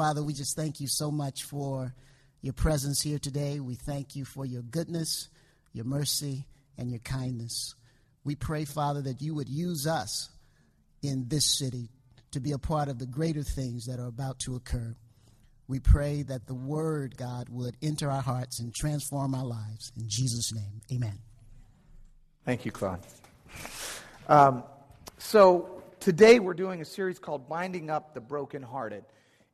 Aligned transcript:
Father, 0.00 0.22
we 0.22 0.32
just 0.32 0.56
thank 0.56 0.80
you 0.80 0.86
so 0.88 1.10
much 1.10 1.42
for 1.42 1.94
your 2.40 2.54
presence 2.54 3.02
here 3.02 3.18
today. 3.18 3.60
We 3.60 3.74
thank 3.74 4.16
you 4.16 4.24
for 4.24 4.46
your 4.46 4.62
goodness, 4.62 5.28
your 5.74 5.84
mercy, 5.84 6.46
and 6.78 6.90
your 6.90 7.00
kindness. 7.00 7.74
We 8.24 8.34
pray, 8.34 8.64
Father, 8.64 9.02
that 9.02 9.20
you 9.20 9.34
would 9.34 9.50
use 9.50 9.86
us 9.86 10.30
in 11.02 11.28
this 11.28 11.44
city 11.58 11.90
to 12.30 12.40
be 12.40 12.52
a 12.52 12.58
part 12.58 12.88
of 12.88 12.98
the 12.98 13.04
greater 13.04 13.42
things 13.42 13.84
that 13.88 14.00
are 14.00 14.06
about 14.06 14.38
to 14.38 14.56
occur. 14.56 14.96
We 15.68 15.80
pray 15.80 16.22
that 16.22 16.46
the 16.46 16.54
word, 16.54 17.18
God, 17.18 17.50
would 17.50 17.76
enter 17.82 18.10
our 18.10 18.22
hearts 18.22 18.58
and 18.58 18.74
transform 18.74 19.34
our 19.34 19.44
lives. 19.44 19.92
In 19.98 20.04
Jesus' 20.08 20.50
name, 20.54 20.80
amen. 20.90 21.18
Thank 22.46 22.64
you, 22.64 22.72
Claude. 22.72 23.00
Um, 24.30 24.64
so 25.18 25.82
today 26.00 26.38
we're 26.38 26.54
doing 26.54 26.80
a 26.80 26.86
series 26.86 27.18
called 27.18 27.50
Binding 27.50 27.90
Up 27.90 28.14
the 28.14 28.22
Brokenhearted. 28.22 29.04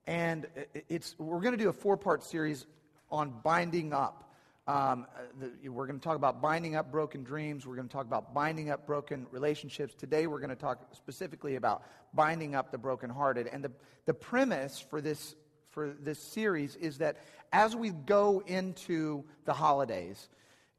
And 0.06 0.46
it's, 0.88 1.16
we're 1.18 1.40
going 1.40 1.56
to 1.56 1.62
do 1.62 1.68
a 1.68 1.72
four 1.72 1.96
part 1.96 2.22
series 2.22 2.66
on 3.10 3.34
binding 3.42 3.92
up. 3.92 4.22
Um, 4.68 5.06
the, 5.40 5.68
we're 5.68 5.86
going 5.86 5.98
to 5.98 6.04
talk 6.04 6.16
about 6.16 6.40
binding 6.40 6.74
up 6.74 6.90
broken 6.90 7.22
dreams. 7.22 7.66
We're 7.66 7.76
going 7.76 7.88
to 7.88 7.92
talk 7.92 8.06
about 8.06 8.34
binding 8.34 8.70
up 8.70 8.86
broken 8.86 9.26
relationships. 9.30 9.94
Today, 9.94 10.26
we're 10.26 10.40
going 10.40 10.50
to 10.50 10.56
talk 10.56 10.94
specifically 10.94 11.56
about 11.56 11.82
binding 12.14 12.54
up 12.54 12.72
the 12.72 12.78
brokenhearted. 12.78 13.48
And 13.48 13.62
the, 13.62 13.72
the 14.06 14.14
premise 14.14 14.80
for 14.80 15.00
this, 15.00 15.36
for 15.70 15.94
this 16.00 16.18
series 16.18 16.76
is 16.76 16.98
that 16.98 17.16
as 17.52 17.76
we 17.76 17.90
go 17.90 18.42
into 18.46 19.24
the 19.44 19.52
holidays, 19.52 20.28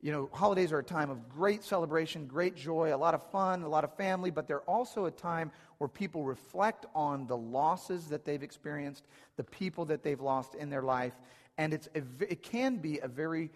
you 0.02 0.12
know, 0.12 0.30
holidays 0.32 0.72
are 0.72 0.80
a 0.80 0.84
time 0.84 1.10
of 1.10 1.28
great 1.28 1.64
celebration, 1.64 2.28
great 2.28 2.56
joy, 2.56 2.94
a 2.94 2.98
lot 2.98 3.14
of 3.14 3.32
fun, 3.32 3.64
a 3.64 3.70
lot 3.70 3.84
of 3.84 3.96
family, 3.96 4.32
but 4.32 4.48
they're 4.48 4.62
also 4.62 5.06
a 5.06 5.12
time 5.12 5.52
where 5.78 5.88
people 5.88 6.24
reflect 6.24 6.86
on 6.96 7.28
the 7.28 7.38
losses 7.38 8.08
that 8.08 8.26
they've 8.26 8.44
experienced, 8.44 9.06
the 9.36 9.44
people 9.44 9.86
that 9.86 10.04
they've 10.04 10.22
lost 10.22 10.56
in 10.56 10.70
their 10.70 10.82
life, 10.82 11.14
and 11.58 11.74
it's 11.74 11.88
a, 11.96 12.02
it 12.22 12.44
can 12.44 12.78
be 12.78 13.00
a 13.00 13.08
very 13.08 13.52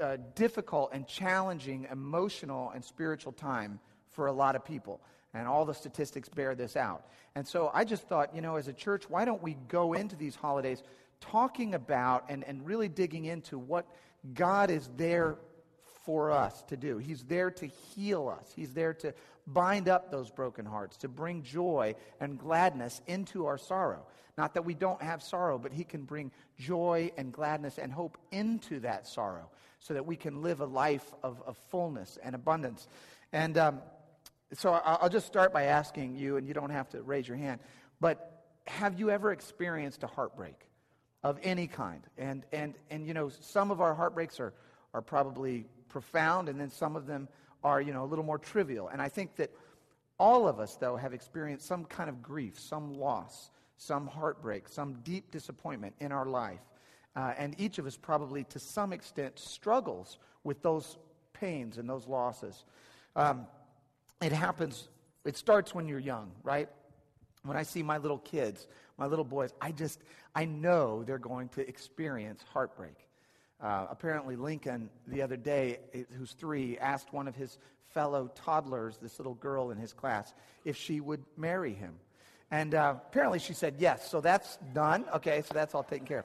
uh, 0.00 0.16
difficult 0.34 0.90
and 0.92 1.06
challenging 1.06 1.86
emotional 1.90 2.70
and 2.70 2.84
spiritual 2.84 3.32
time 3.32 3.78
for 4.10 4.26
a 4.26 4.32
lot 4.32 4.56
of 4.56 4.64
people. 4.64 5.00
And 5.34 5.46
all 5.46 5.66
the 5.66 5.74
statistics 5.74 6.30
bear 6.30 6.54
this 6.54 6.76
out. 6.76 7.04
And 7.34 7.46
so 7.46 7.70
I 7.74 7.84
just 7.84 8.04
thought, 8.08 8.34
you 8.34 8.40
know, 8.40 8.56
as 8.56 8.68
a 8.68 8.72
church, 8.72 9.10
why 9.10 9.26
don't 9.26 9.42
we 9.42 9.58
go 9.68 9.92
into 9.92 10.16
these 10.16 10.34
holidays 10.34 10.82
talking 11.20 11.74
about 11.74 12.24
and, 12.30 12.42
and 12.44 12.64
really 12.66 12.88
digging 12.88 13.26
into 13.26 13.58
what 13.58 13.86
God 14.32 14.70
is 14.70 14.88
there 14.96 15.36
for 16.06 16.30
us 16.30 16.62
to 16.68 16.76
do? 16.78 16.96
He's 16.96 17.22
there 17.24 17.50
to 17.50 17.66
heal 17.66 18.28
us, 18.28 18.50
He's 18.56 18.72
there 18.72 18.94
to 18.94 19.12
bind 19.46 19.88
up 19.88 20.10
those 20.10 20.30
broken 20.30 20.66
hearts, 20.66 20.96
to 20.98 21.08
bring 21.08 21.42
joy 21.42 21.94
and 22.20 22.38
gladness 22.38 23.00
into 23.06 23.46
our 23.46 23.58
sorrow. 23.58 24.06
Not 24.36 24.54
that 24.54 24.64
we 24.64 24.74
don't 24.74 25.00
have 25.00 25.22
sorrow, 25.22 25.58
but 25.58 25.72
He 25.72 25.84
can 25.84 26.02
bring 26.04 26.30
joy 26.58 27.10
and 27.16 27.32
gladness 27.32 27.78
and 27.78 27.92
hope 27.92 28.18
into 28.32 28.80
that 28.80 29.06
sorrow 29.06 29.48
so 29.78 29.94
that 29.94 30.04
we 30.04 30.16
can 30.16 30.42
live 30.42 30.60
a 30.60 30.66
life 30.66 31.12
of, 31.22 31.40
of 31.46 31.56
fullness 31.70 32.18
and 32.22 32.34
abundance. 32.34 32.88
And 33.32 33.56
um, 33.56 33.80
so 34.52 34.72
I'll 34.72 35.08
just 35.08 35.26
start 35.26 35.52
by 35.52 35.64
asking 35.64 36.16
you, 36.16 36.36
and 36.36 36.46
you 36.46 36.54
don't 36.54 36.70
have 36.70 36.88
to 36.90 37.02
raise 37.02 37.26
your 37.26 37.36
hand, 37.36 37.60
but 38.00 38.44
have 38.66 38.98
you 38.98 39.10
ever 39.10 39.32
experienced 39.32 40.02
a 40.02 40.06
heartbreak 40.06 40.58
of 41.22 41.38
any 41.42 41.66
kind? 41.66 42.02
And, 42.18 42.44
and, 42.52 42.74
and 42.90 43.06
you 43.06 43.14
know, 43.14 43.28
some 43.28 43.70
of 43.70 43.80
our 43.80 43.94
heartbreaks 43.94 44.40
are, 44.40 44.52
are 44.92 45.02
probably 45.02 45.66
profound, 45.88 46.48
and 46.48 46.60
then 46.60 46.70
some 46.70 46.96
of 46.96 47.06
them 47.06 47.28
are, 47.66 47.80
you 47.80 47.92
know, 47.92 48.04
a 48.04 48.06
little 48.12 48.24
more 48.24 48.38
trivial. 48.38 48.86
And 48.86 49.02
I 49.02 49.08
think 49.08 49.34
that 49.36 49.50
all 50.18 50.46
of 50.46 50.60
us, 50.60 50.76
though, 50.76 50.94
have 50.94 51.12
experienced 51.12 51.66
some 51.66 51.84
kind 51.84 52.08
of 52.08 52.22
grief, 52.22 52.60
some 52.60 52.94
loss, 52.94 53.50
some 53.76 54.06
heartbreak, 54.06 54.68
some 54.68 54.94
deep 55.02 55.32
disappointment 55.32 55.92
in 55.98 56.12
our 56.12 56.26
life. 56.26 56.60
Uh, 57.16 57.34
and 57.36 57.58
each 57.58 57.78
of 57.78 57.86
us 57.86 57.96
probably, 57.96 58.44
to 58.44 58.60
some 58.60 58.92
extent, 58.92 59.36
struggles 59.36 60.18
with 60.44 60.62
those 60.62 60.96
pains 61.32 61.76
and 61.76 61.90
those 61.90 62.06
losses. 62.06 62.64
Um, 63.16 63.48
it 64.22 64.30
happens, 64.30 64.88
it 65.24 65.36
starts 65.36 65.74
when 65.74 65.88
you're 65.88 65.98
young, 65.98 66.30
right? 66.44 66.68
When 67.42 67.56
I 67.56 67.64
see 67.64 67.82
my 67.82 67.98
little 67.98 68.18
kids, 68.18 68.68
my 68.96 69.06
little 69.06 69.24
boys, 69.24 69.52
I 69.60 69.72
just, 69.72 69.98
I 70.36 70.44
know 70.44 71.02
they're 71.02 71.18
going 71.18 71.48
to 71.50 71.68
experience 71.68 72.44
heartbreak. 72.52 73.05
Uh, 73.60 73.86
apparently, 73.90 74.36
Lincoln, 74.36 74.90
the 75.06 75.22
other 75.22 75.36
day, 75.36 75.78
who's 76.18 76.32
three, 76.32 76.76
asked 76.78 77.12
one 77.12 77.26
of 77.26 77.34
his 77.34 77.58
fellow 77.88 78.30
toddlers, 78.34 78.98
this 78.98 79.18
little 79.18 79.34
girl 79.34 79.70
in 79.70 79.78
his 79.78 79.92
class, 79.92 80.34
if 80.64 80.76
she 80.76 81.00
would 81.00 81.24
marry 81.36 81.72
him. 81.72 81.94
And 82.50 82.74
uh, 82.74 82.96
apparently 83.08 83.38
she 83.38 83.54
said 83.54 83.76
yes. 83.78 84.08
So 84.10 84.20
that's 84.20 84.58
done. 84.74 85.06
Okay, 85.14 85.42
so 85.46 85.54
that's 85.54 85.74
all 85.74 85.82
taken 85.82 86.06
care 86.06 86.20
of. 86.20 86.24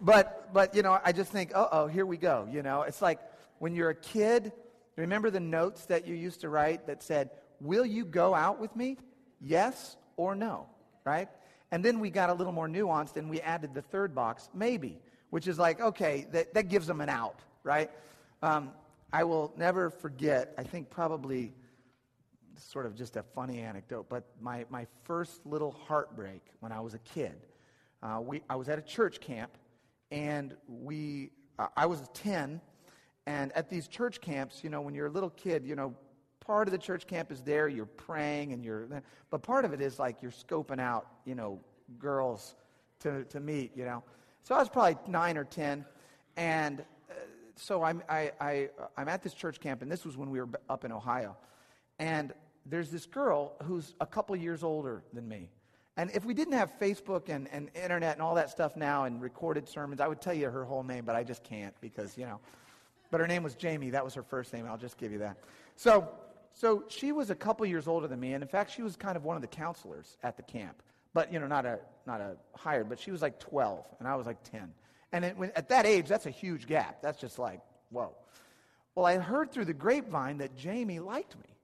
But, 0.00 0.50
but 0.54 0.74
you 0.74 0.82
know, 0.82 0.98
I 1.04 1.12
just 1.12 1.30
think, 1.30 1.52
uh 1.54 1.68
oh, 1.72 1.86
here 1.86 2.06
we 2.06 2.16
go. 2.16 2.48
You 2.50 2.62
know, 2.62 2.82
it's 2.82 3.02
like 3.02 3.18
when 3.58 3.74
you're 3.74 3.90
a 3.90 3.94
kid, 3.94 4.52
remember 4.96 5.30
the 5.30 5.40
notes 5.40 5.84
that 5.86 6.06
you 6.06 6.14
used 6.14 6.40
to 6.40 6.48
write 6.48 6.86
that 6.86 7.02
said, 7.02 7.30
Will 7.60 7.84
you 7.84 8.06
go 8.06 8.34
out 8.34 8.58
with 8.58 8.74
me? 8.74 8.96
Yes 9.40 9.96
or 10.16 10.34
no, 10.34 10.66
right? 11.04 11.28
And 11.70 11.84
then 11.84 12.00
we 12.00 12.08
got 12.08 12.30
a 12.30 12.34
little 12.34 12.54
more 12.54 12.68
nuanced 12.68 13.16
and 13.16 13.28
we 13.28 13.40
added 13.42 13.74
the 13.74 13.82
third 13.82 14.14
box, 14.14 14.48
maybe, 14.54 14.98
which 15.30 15.48
is 15.48 15.58
like, 15.58 15.80
okay, 15.80 16.26
that, 16.32 16.54
that 16.54 16.68
gives 16.68 16.86
them 16.86 17.00
an 17.00 17.08
out, 17.08 17.40
right? 17.64 17.90
Um, 18.42 18.72
I 19.12 19.24
will 19.24 19.52
never 19.56 19.90
forget, 19.90 20.54
I 20.58 20.62
think 20.62 20.90
probably 20.90 21.52
sort 22.56 22.86
of 22.86 22.94
just 22.94 23.16
a 23.16 23.22
funny 23.22 23.60
anecdote, 23.60 24.06
but 24.08 24.24
my, 24.40 24.66
my 24.70 24.86
first 25.04 25.44
little 25.46 25.72
heartbreak 25.72 26.42
when 26.60 26.72
I 26.72 26.80
was 26.80 26.94
a 26.94 26.98
kid, 26.98 27.34
uh, 28.02 28.20
we, 28.22 28.42
I 28.48 28.56
was 28.56 28.68
at 28.68 28.78
a 28.78 28.82
church 28.82 29.20
camp, 29.20 29.56
and 30.10 30.54
we, 30.68 31.30
uh, 31.58 31.68
I 31.76 31.86
was 31.86 32.02
10, 32.14 32.60
and 33.26 33.52
at 33.52 33.70
these 33.70 33.88
church 33.88 34.20
camps, 34.20 34.62
you 34.62 34.70
know, 34.70 34.80
when 34.80 34.94
you're 34.94 35.06
a 35.06 35.10
little 35.10 35.30
kid, 35.30 35.64
you 35.64 35.74
know, 35.74 35.94
part 36.40 36.68
of 36.68 36.72
the 36.72 36.78
church 36.78 37.06
camp 37.06 37.30
is 37.30 37.42
there, 37.42 37.68
you're 37.68 37.86
praying, 37.86 38.52
and 38.52 38.64
you're, 38.64 38.88
but 39.30 39.42
part 39.42 39.64
of 39.64 39.72
it 39.72 39.80
is 39.80 39.98
like 39.98 40.22
you're 40.22 40.30
scoping 40.30 40.80
out, 40.80 41.06
you 41.24 41.34
know, 41.34 41.60
girls 41.98 42.54
to, 43.00 43.24
to 43.24 43.40
meet, 43.40 43.72
you 43.76 43.84
know. 43.84 44.02
So 44.42 44.54
I 44.54 44.58
was 44.58 44.68
probably 44.68 44.96
nine 45.06 45.36
or 45.36 45.44
10, 45.44 45.84
and 46.36 46.80
uh, 46.80 47.14
so 47.56 47.82
I'm, 47.82 48.02
I, 48.08 48.32
I, 48.40 48.68
I'm 48.96 49.08
at 49.08 49.22
this 49.22 49.34
church 49.34 49.60
camp, 49.60 49.82
and 49.82 49.90
this 49.90 50.04
was 50.04 50.16
when 50.16 50.30
we 50.30 50.40
were 50.40 50.48
up 50.68 50.84
in 50.84 50.92
Ohio. 50.92 51.36
And 51.98 52.32
there's 52.66 52.90
this 52.90 53.06
girl 53.06 53.54
who's 53.64 53.94
a 54.00 54.06
couple 54.06 54.34
years 54.36 54.62
older 54.62 55.02
than 55.12 55.28
me. 55.28 55.50
And 55.96 56.10
if 56.14 56.24
we 56.24 56.34
didn't 56.34 56.54
have 56.54 56.72
Facebook 56.78 57.28
and, 57.28 57.48
and 57.52 57.68
internet 57.74 58.14
and 58.14 58.22
all 58.22 58.34
that 58.36 58.48
stuff 58.48 58.76
now 58.76 59.04
and 59.04 59.20
recorded 59.20 59.68
sermons, 59.68 60.00
I 60.00 60.08
would 60.08 60.20
tell 60.20 60.32
you 60.32 60.48
her 60.48 60.64
whole 60.64 60.82
name, 60.82 61.04
but 61.04 61.14
I 61.14 61.24
just 61.24 61.42
can't 61.44 61.74
because, 61.80 62.16
you 62.16 62.24
know. 62.24 62.40
But 63.10 63.20
her 63.20 63.26
name 63.26 63.42
was 63.42 63.54
Jamie. 63.54 63.90
That 63.90 64.04
was 64.04 64.14
her 64.14 64.22
first 64.22 64.52
name. 64.52 64.66
I'll 64.66 64.78
just 64.78 64.96
give 64.96 65.12
you 65.12 65.18
that. 65.18 65.36
So, 65.76 66.08
so 66.54 66.84
she 66.88 67.12
was 67.12 67.30
a 67.30 67.34
couple 67.34 67.66
years 67.66 67.88
older 67.88 68.06
than 68.06 68.20
me. 68.20 68.34
And 68.34 68.42
in 68.42 68.48
fact, 68.48 68.70
she 68.70 68.82
was 68.82 68.96
kind 68.96 69.16
of 69.16 69.24
one 69.24 69.36
of 69.36 69.42
the 69.42 69.48
counselors 69.48 70.16
at 70.22 70.36
the 70.36 70.42
camp. 70.42 70.80
But, 71.12 71.32
you 71.32 71.40
know, 71.40 71.46
not 71.46 71.66
a, 71.66 71.80
not 72.06 72.20
a 72.20 72.36
hired, 72.54 72.88
but 72.88 72.98
she 72.98 73.10
was 73.10 73.22
like 73.22 73.40
12 73.40 73.84
and 73.98 74.06
I 74.06 74.16
was 74.16 74.26
like 74.26 74.42
10. 74.44 74.72
And 75.12 75.24
it, 75.24 75.36
when, 75.36 75.50
at 75.56 75.68
that 75.70 75.86
age, 75.86 76.08
that's 76.08 76.26
a 76.26 76.30
huge 76.30 76.66
gap. 76.66 77.02
That's 77.02 77.20
just 77.20 77.38
like, 77.38 77.60
whoa. 77.90 78.14
Well, 78.94 79.06
I 79.06 79.16
heard 79.16 79.50
through 79.50 79.64
the 79.64 79.74
grapevine 79.74 80.38
that 80.38 80.56
Jamie 80.56 81.00
liked 81.00 81.36
me. 81.36 81.56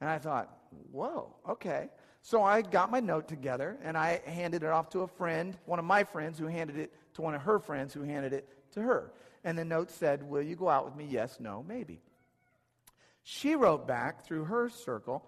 And 0.00 0.08
I 0.08 0.18
thought, 0.18 0.50
whoa, 0.90 1.34
okay. 1.48 1.88
So 2.22 2.42
I 2.42 2.62
got 2.62 2.90
my 2.90 3.00
note 3.00 3.28
together 3.28 3.78
and 3.82 3.96
I 3.96 4.20
handed 4.26 4.62
it 4.62 4.68
off 4.68 4.90
to 4.90 5.00
a 5.00 5.06
friend, 5.06 5.56
one 5.64 5.78
of 5.78 5.84
my 5.84 6.04
friends, 6.04 6.38
who 6.38 6.46
handed 6.46 6.76
it 6.76 6.92
to 7.14 7.22
one 7.22 7.34
of 7.34 7.42
her 7.42 7.58
friends, 7.58 7.94
who 7.94 8.02
handed 8.02 8.32
it 8.32 8.48
to 8.72 8.82
her. 8.82 9.12
And 9.44 9.58
the 9.58 9.64
note 9.64 9.90
said, 9.90 10.22
Will 10.22 10.42
you 10.42 10.56
go 10.56 10.68
out 10.68 10.84
with 10.84 10.96
me? 10.96 11.06
Yes, 11.08 11.38
no, 11.40 11.64
maybe. 11.66 12.00
She 13.22 13.56
wrote 13.56 13.86
back 13.86 14.26
through 14.26 14.44
her 14.44 14.68
circle, 14.68 15.24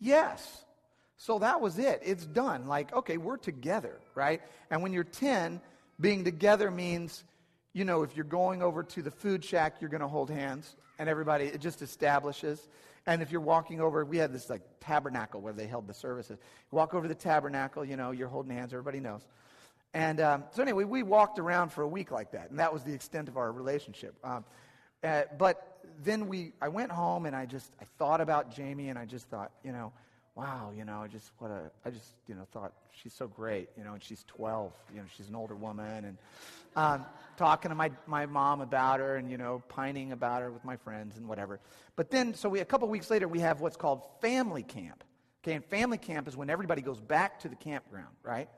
Yes. 0.00 0.64
So 1.18 1.40
that 1.40 1.60
was 1.60 1.78
it. 1.78 2.00
It's 2.04 2.24
done. 2.24 2.68
Like, 2.68 2.94
okay, 2.94 3.16
we're 3.16 3.36
together, 3.36 3.98
right? 4.14 4.40
And 4.70 4.82
when 4.82 4.92
you're 4.92 5.04
10, 5.04 5.60
being 6.00 6.24
together 6.24 6.70
means, 6.70 7.24
you 7.72 7.84
know, 7.84 8.02
if 8.02 8.16
you're 8.16 8.24
going 8.24 8.62
over 8.62 8.84
to 8.84 9.02
the 9.02 9.10
food 9.10 9.44
shack, 9.44 9.76
you're 9.80 9.90
going 9.90 10.00
to 10.00 10.08
hold 10.08 10.30
hands. 10.30 10.76
And 10.98 11.08
everybody, 11.08 11.46
it 11.46 11.60
just 11.60 11.82
establishes. 11.82 12.68
And 13.04 13.20
if 13.20 13.32
you're 13.32 13.40
walking 13.40 13.80
over, 13.80 14.04
we 14.04 14.16
had 14.16 14.32
this 14.32 14.48
like 14.48 14.62
tabernacle 14.80 15.40
where 15.40 15.52
they 15.52 15.66
held 15.66 15.88
the 15.88 15.94
services. 15.94 16.38
Walk 16.70 16.94
over 16.94 17.08
to 17.08 17.08
the 17.08 17.20
tabernacle, 17.20 17.84
you 17.84 17.96
know, 17.96 18.12
you're 18.12 18.28
holding 18.28 18.52
hands, 18.52 18.72
everybody 18.72 19.00
knows. 19.00 19.26
And 19.94 20.20
um, 20.20 20.44
so 20.52 20.62
anyway, 20.62 20.84
we 20.84 21.02
walked 21.02 21.40
around 21.40 21.70
for 21.70 21.82
a 21.82 21.88
week 21.88 22.10
like 22.10 22.30
that, 22.32 22.50
and 22.50 22.58
that 22.58 22.72
was 22.72 22.84
the 22.84 22.92
extent 22.92 23.28
of 23.28 23.36
our 23.36 23.50
relationship. 23.50 24.14
Um, 24.22 24.44
uh, 25.02 25.22
but 25.38 25.78
then 26.04 26.28
we, 26.28 26.52
I 26.60 26.68
went 26.68 26.92
home 26.92 27.26
and 27.26 27.34
I 27.34 27.46
just, 27.46 27.72
I 27.80 27.84
thought 27.98 28.20
about 28.20 28.54
Jamie, 28.54 28.90
and 28.90 28.98
I 28.98 29.06
just 29.06 29.28
thought, 29.28 29.50
you 29.64 29.72
know, 29.72 29.92
wow, 30.38 30.70
you 30.76 30.84
know, 30.84 31.04
just 31.10 31.32
what 31.38 31.50
a, 31.50 31.68
I 31.84 31.90
just, 31.90 32.12
you 32.28 32.34
know, 32.36 32.46
thought 32.52 32.72
she's 32.92 33.12
so 33.12 33.26
great, 33.26 33.68
you 33.76 33.82
know, 33.82 33.94
and 33.94 34.02
she's 34.02 34.22
12, 34.28 34.72
you 34.94 35.00
know, 35.00 35.06
she's 35.16 35.28
an 35.28 35.34
older 35.34 35.56
woman, 35.56 36.04
and 36.04 36.16
um, 36.76 37.04
talking 37.36 37.70
to 37.70 37.74
my, 37.74 37.90
my 38.06 38.24
mom 38.24 38.60
about 38.60 39.00
her 39.00 39.16
and, 39.16 39.32
you 39.32 39.36
know, 39.36 39.64
pining 39.68 40.12
about 40.12 40.42
her 40.42 40.52
with 40.52 40.64
my 40.64 40.76
friends 40.76 41.16
and 41.16 41.26
whatever. 41.26 41.58
But 41.96 42.12
then, 42.12 42.34
so 42.34 42.48
we, 42.48 42.60
a 42.60 42.64
couple 42.64 42.86
weeks 42.86 43.10
later, 43.10 43.26
we 43.26 43.40
have 43.40 43.60
what's 43.60 43.76
called 43.76 44.02
family 44.20 44.62
camp. 44.62 45.02
Okay, 45.42 45.54
and 45.54 45.64
family 45.64 45.98
camp 45.98 46.28
is 46.28 46.36
when 46.36 46.50
everybody 46.50 46.82
goes 46.82 47.00
back 47.00 47.40
to 47.40 47.48
the 47.48 47.56
campground, 47.56 48.14
right? 48.22 48.48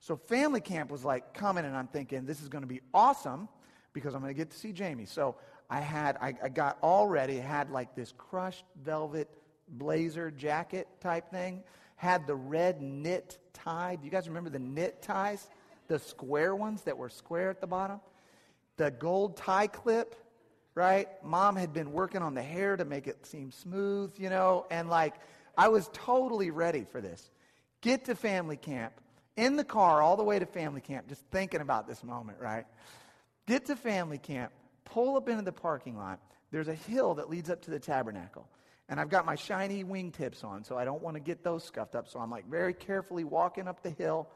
So 0.00 0.16
family 0.16 0.62
camp 0.62 0.90
was 0.90 1.04
like 1.04 1.34
coming, 1.34 1.66
and 1.66 1.76
I'm 1.76 1.88
thinking, 1.88 2.24
this 2.24 2.40
is 2.40 2.48
going 2.48 2.62
to 2.62 2.68
be 2.68 2.80
awesome 2.94 3.46
because 3.92 4.14
I'm 4.14 4.22
going 4.22 4.32
to 4.32 4.38
get 4.38 4.50
to 4.52 4.58
see 4.58 4.72
Jamie. 4.72 5.04
So 5.04 5.36
I 5.68 5.80
had, 5.80 6.16
I, 6.18 6.34
I 6.42 6.48
got 6.48 6.78
all 6.80 7.06
ready, 7.06 7.36
had 7.36 7.70
like 7.70 7.94
this 7.94 8.14
crushed 8.16 8.64
velvet 8.82 9.28
blazer 9.68 10.30
jacket 10.30 10.88
type 11.00 11.30
thing, 11.30 11.62
had 11.96 12.26
the 12.26 12.34
red 12.34 12.80
knit 12.80 13.38
tie. 13.52 13.96
Do 13.96 14.04
you 14.04 14.10
guys 14.10 14.28
remember 14.28 14.50
the 14.50 14.58
knit 14.58 15.02
ties? 15.02 15.48
The 15.88 15.98
square 15.98 16.54
ones 16.54 16.82
that 16.82 16.96
were 16.98 17.08
square 17.08 17.50
at 17.50 17.60
the 17.60 17.66
bottom? 17.66 18.00
The 18.76 18.90
gold 18.90 19.36
tie 19.36 19.68
clip, 19.68 20.14
right? 20.74 21.08
Mom 21.24 21.56
had 21.56 21.72
been 21.72 21.92
working 21.92 22.22
on 22.22 22.34
the 22.34 22.42
hair 22.42 22.76
to 22.76 22.84
make 22.84 23.06
it 23.06 23.24
seem 23.24 23.50
smooth, 23.50 24.12
you 24.18 24.28
know, 24.28 24.66
and 24.70 24.88
like 24.90 25.14
I 25.56 25.68
was 25.68 25.88
totally 25.92 26.50
ready 26.50 26.84
for 26.90 27.00
this. 27.00 27.30
Get 27.80 28.04
to 28.06 28.14
family 28.14 28.56
camp, 28.56 28.92
in 29.36 29.56
the 29.56 29.64
car 29.64 30.02
all 30.02 30.16
the 30.16 30.24
way 30.24 30.38
to 30.38 30.46
family 30.46 30.80
camp, 30.80 31.08
just 31.08 31.22
thinking 31.30 31.60
about 31.60 31.86
this 31.86 32.02
moment, 32.02 32.38
right? 32.40 32.64
Get 33.46 33.66
to 33.66 33.76
family 33.76 34.18
camp, 34.18 34.52
pull 34.84 35.16
up 35.16 35.28
into 35.28 35.42
the 35.42 35.52
parking 35.52 35.96
lot. 35.96 36.20
There's 36.50 36.68
a 36.68 36.74
hill 36.74 37.14
that 37.14 37.28
leads 37.28 37.50
up 37.50 37.62
to 37.62 37.70
the 37.70 37.78
tabernacle. 37.78 38.48
And 38.88 39.00
I've 39.00 39.08
got 39.08 39.26
my 39.26 39.34
shiny 39.34 39.82
wingtips 39.82 40.44
on, 40.44 40.62
so 40.62 40.78
I 40.78 40.84
don't 40.84 41.02
want 41.02 41.16
to 41.16 41.20
get 41.20 41.42
those 41.42 41.64
scuffed 41.64 41.96
up. 41.96 42.08
So 42.08 42.20
I'm 42.20 42.30
like 42.30 42.48
very 42.48 42.72
carefully 42.72 43.24
walking 43.24 43.66
up 43.66 43.82
the 43.82 43.90
hill, 43.90 44.28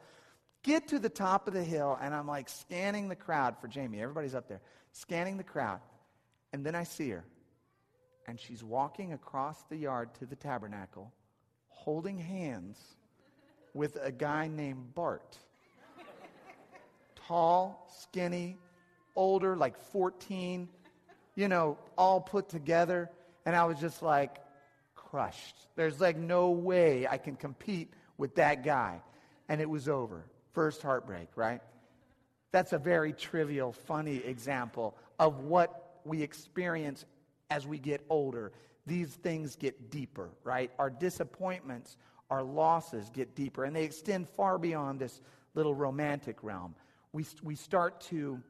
get 0.64 0.88
to 0.88 0.98
the 0.98 1.08
top 1.08 1.46
of 1.46 1.54
the 1.54 1.62
hill, 1.62 1.96
and 2.00 2.12
I'm 2.12 2.26
like 2.26 2.48
scanning 2.48 3.08
the 3.08 3.16
crowd 3.16 3.56
for 3.60 3.68
Jamie. 3.68 4.02
Everybody's 4.02 4.34
up 4.34 4.48
there, 4.48 4.60
scanning 4.92 5.36
the 5.36 5.44
crowd. 5.44 5.80
And 6.52 6.66
then 6.66 6.74
I 6.74 6.82
see 6.82 7.10
her. 7.10 7.24
And 8.26 8.40
she's 8.40 8.62
walking 8.62 9.12
across 9.12 9.62
the 9.70 9.76
yard 9.76 10.14
to 10.14 10.26
the 10.26 10.36
tabernacle, 10.36 11.12
holding 11.68 12.18
hands 12.18 12.78
with 13.72 13.96
a 14.02 14.10
guy 14.10 14.48
named 14.48 14.94
Bart. 14.94 15.38
Tall, 17.26 17.88
skinny, 18.00 18.58
older, 19.14 19.56
like 19.56 19.78
14, 19.92 20.68
you 21.36 21.48
know, 21.48 21.78
all 21.96 22.20
put 22.20 22.48
together. 22.48 23.08
And 23.46 23.56
I 23.56 23.64
was 23.64 23.78
just 23.80 24.02
like 24.02 24.38
crushed. 24.94 25.56
There's 25.76 26.00
like 26.00 26.16
no 26.16 26.50
way 26.50 27.06
I 27.06 27.18
can 27.18 27.36
compete 27.36 27.92
with 28.16 28.36
that 28.36 28.64
guy. 28.64 29.02
And 29.48 29.60
it 29.60 29.68
was 29.68 29.88
over. 29.88 30.24
First 30.52 30.82
heartbreak, 30.82 31.28
right? 31.36 31.60
That's 32.52 32.72
a 32.72 32.78
very 32.78 33.12
trivial, 33.12 33.72
funny 33.72 34.16
example 34.16 34.96
of 35.18 35.40
what 35.40 36.00
we 36.04 36.22
experience 36.22 37.04
as 37.50 37.66
we 37.66 37.78
get 37.78 38.04
older. 38.08 38.52
These 38.86 39.10
things 39.10 39.56
get 39.56 39.90
deeper, 39.90 40.30
right? 40.42 40.70
Our 40.78 40.90
disappointments, 40.90 41.96
our 42.30 42.42
losses 42.42 43.10
get 43.10 43.34
deeper, 43.34 43.64
and 43.64 43.74
they 43.74 43.84
extend 43.84 44.28
far 44.28 44.58
beyond 44.58 44.98
this 44.98 45.20
little 45.54 45.74
romantic 45.74 46.42
realm. 46.42 46.74
We, 47.12 47.26
we, 47.42 47.56
start 47.56 48.00
to, 48.02 48.40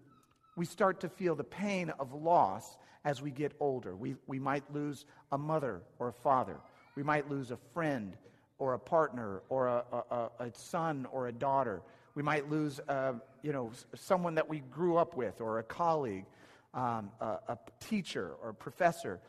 we 0.56 0.64
start 0.64 1.00
to 1.00 1.08
feel 1.08 1.34
the 1.34 1.44
pain 1.44 1.90
of 1.98 2.12
loss 2.12 2.76
as 3.04 3.22
we 3.22 3.30
get 3.30 3.52
older. 3.60 3.96
We, 3.96 4.16
we 4.26 4.38
might 4.38 4.64
lose 4.72 5.06
a 5.32 5.38
mother 5.38 5.82
or 5.98 6.08
a 6.08 6.12
father. 6.12 6.56
We 6.96 7.02
might 7.02 7.30
lose 7.30 7.50
a 7.50 7.58
friend 7.72 8.16
or 8.58 8.74
a 8.74 8.78
partner 8.78 9.42
or 9.48 9.68
a, 9.68 9.84
a, 10.10 10.30
a 10.40 10.50
son 10.54 11.06
or 11.12 11.28
a 11.28 11.32
daughter. 11.32 11.82
We 12.14 12.22
might 12.22 12.50
lose, 12.50 12.80
uh, 12.88 13.14
you 13.42 13.52
know, 13.52 13.70
someone 13.94 14.34
that 14.34 14.48
we 14.48 14.60
grew 14.60 14.96
up 14.96 15.16
with 15.16 15.40
or 15.40 15.60
a 15.60 15.62
colleague, 15.62 16.26
um, 16.74 17.10
a, 17.20 17.38
a 17.48 17.58
teacher 17.80 18.32
or 18.42 18.50
a 18.50 18.54
professor. 18.54 19.20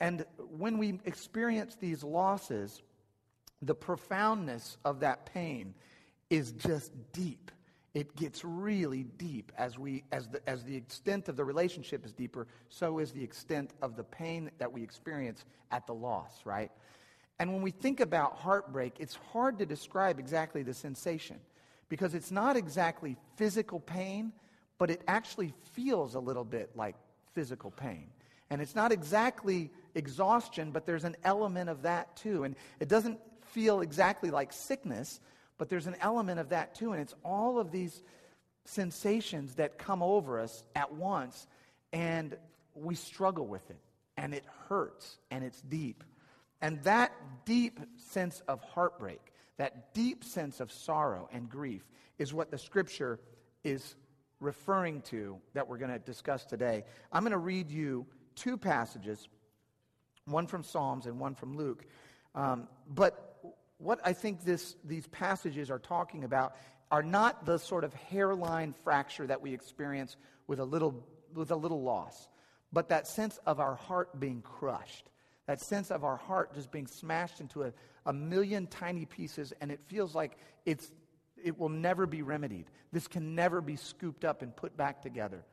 And 0.00 0.24
when 0.56 0.78
we 0.78 1.00
experience 1.04 1.76
these 1.78 2.02
losses, 2.02 2.82
the 3.60 3.74
profoundness 3.74 4.78
of 4.84 5.00
that 5.00 5.26
pain 5.26 5.74
is 6.30 6.52
just 6.52 6.92
deep. 7.12 7.50
It 7.94 8.14
gets 8.16 8.44
really 8.44 9.04
deep 9.04 9.50
as, 9.56 9.78
we, 9.78 10.04
as, 10.12 10.28
the, 10.28 10.46
as 10.48 10.62
the 10.64 10.76
extent 10.76 11.28
of 11.28 11.36
the 11.36 11.44
relationship 11.44 12.04
is 12.04 12.12
deeper, 12.12 12.46
so 12.68 12.98
is 12.98 13.12
the 13.12 13.24
extent 13.24 13.72
of 13.82 13.96
the 13.96 14.04
pain 14.04 14.50
that 14.58 14.72
we 14.72 14.82
experience 14.82 15.44
at 15.70 15.86
the 15.86 15.94
loss, 15.94 16.44
right? 16.44 16.70
And 17.38 17.52
when 17.52 17.62
we 17.62 17.70
think 17.70 18.00
about 18.00 18.36
heartbreak, 18.36 18.94
it's 18.98 19.16
hard 19.32 19.58
to 19.58 19.66
describe 19.66 20.18
exactly 20.18 20.62
the 20.62 20.74
sensation 20.74 21.38
because 21.88 22.14
it's 22.14 22.30
not 22.30 22.56
exactly 22.56 23.16
physical 23.36 23.80
pain, 23.80 24.32
but 24.76 24.90
it 24.90 25.02
actually 25.08 25.54
feels 25.72 26.14
a 26.14 26.20
little 26.20 26.44
bit 26.44 26.70
like 26.76 26.96
physical 27.34 27.70
pain. 27.70 28.06
And 28.50 28.60
it's 28.60 28.74
not 28.74 28.92
exactly 28.92 29.70
exhaustion, 29.94 30.70
but 30.70 30.86
there's 30.86 31.04
an 31.04 31.16
element 31.24 31.70
of 31.70 31.82
that 31.82 32.16
too. 32.16 32.44
And 32.44 32.56
it 32.80 32.88
doesn't 32.88 33.18
feel 33.42 33.80
exactly 33.80 34.30
like 34.30 34.52
sickness, 34.52 35.20
but 35.58 35.68
there's 35.68 35.86
an 35.86 35.96
element 36.00 36.40
of 36.40 36.50
that 36.50 36.74
too. 36.74 36.92
And 36.92 37.02
it's 37.02 37.14
all 37.24 37.58
of 37.58 37.70
these 37.70 38.02
sensations 38.64 39.56
that 39.56 39.78
come 39.78 40.02
over 40.02 40.40
us 40.40 40.62
at 40.74 40.92
once, 40.94 41.46
and 41.92 42.36
we 42.74 42.94
struggle 42.94 43.46
with 43.46 43.68
it. 43.70 43.80
And 44.16 44.34
it 44.34 44.44
hurts, 44.68 45.18
and 45.30 45.44
it's 45.44 45.60
deep. 45.60 46.02
And 46.60 46.82
that 46.84 47.12
deep 47.44 47.78
sense 47.96 48.42
of 48.48 48.60
heartbreak, 48.62 49.20
that 49.58 49.94
deep 49.94 50.24
sense 50.24 50.60
of 50.60 50.72
sorrow 50.72 51.28
and 51.32 51.48
grief, 51.48 51.82
is 52.18 52.34
what 52.34 52.50
the 52.50 52.58
scripture 52.58 53.20
is 53.62 53.94
referring 54.40 55.02
to 55.02 55.38
that 55.54 55.68
we're 55.68 55.78
going 55.78 55.92
to 55.92 55.98
discuss 55.98 56.44
today. 56.44 56.84
I'm 57.12 57.22
going 57.22 57.32
to 57.32 57.38
read 57.38 57.70
you 57.70 58.06
two 58.34 58.56
passages, 58.56 59.28
one 60.26 60.46
from 60.46 60.62
Psalms 60.62 61.06
and 61.06 61.18
one 61.18 61.34
from 61.34 61.56
Luke. 61.56 61.84
Um, 62.34 62.68
but 62.88 63.27
what 63.78 64.00
I 64.04 64.12
think 64.12 64.44
this, 64.44 64.76
these 64.84 65.06
passages 65.06 65.70
are 65.70 65.78
talking 65.78 66.24
about 66.24 66.56
are 66.90 67.02
not 67.02 67.44
the 67.46 67.58
sort 67.58 67.84
of 67.84 67.94
hairline 67.94 68.74
fracture 68.84 69.26
that 69.26 69.40
we 69.40 69.52
experience 69.52 70.16
with 70.46 70.58
a 70.58 70.64
little, 70.64 71.06
with 71.34 71.50
a 71.50 71.56
little 71.56 71.82
loss, 71.82 72.28
but 72.72 72.88
that 72.88 73.06
sense 73.06 73.38
of 73.46 73.60
our 73.60 73.74
heart 73.74 74.18
being 74.18 74.42
crushed, 74.42 75.10
that 75.46 75.60
sense 75.60 75.90
of 75.90 76.04
our 76.04 76.16
heart 76.16 76.54
just 76.54 76.70
being 76.70 76.86
smashed 76.86 77.40
into 77.40 77.62
a, 77.62 77.72
a 78.06 78.12
million 78.12 78.66
tiny 78.66 79.04
pieces, 79.04 79.52
and 79.60 79.70
it 79.70 79.80
feels 79.86 80.14
like 80.14 80.38
it's, 80.64 80.90
it 81.42 81.58
will 81.58 81.68
never 81.68 82.06
be 82.06 82.22
remedied. 82.22 82.66
This 82.90 83.06
can 83.06 83.34
never 83.34 83.60
be 83.60 83.76
scooped 83.76 84.24
up 84.24 84.42
and 84.42 84.54
put 84.56 84.76
back 84.76 85.02
together. 85.02 85.44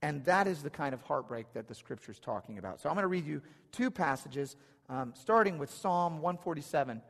And 0.00 0.24
that 0.26 0.46
is 0.46 0.62
the 0.62 0.70
kind 0.70 0.94
of 0.94 1.02
heartbreak 1.02 1.52
that 1.54 1.66
the 1.66 1.74
scripture 1.74 2.12
is 2.12 2.20
talking 2.20 2.58
about. 2.58 2.80
So 2.80 2.88
I'm 2.88 2.94
going 2.94 3.02
to 3.02 3.08
read 3.08 3.26
you 3.26 3.42
two 3.72 3.90
passages, 3.90 4.54
um, 4.88 5.12
starting 5.16 5.58
with 5.58 5.70
Psalm 5.70 6.20
147. 6.20 7.02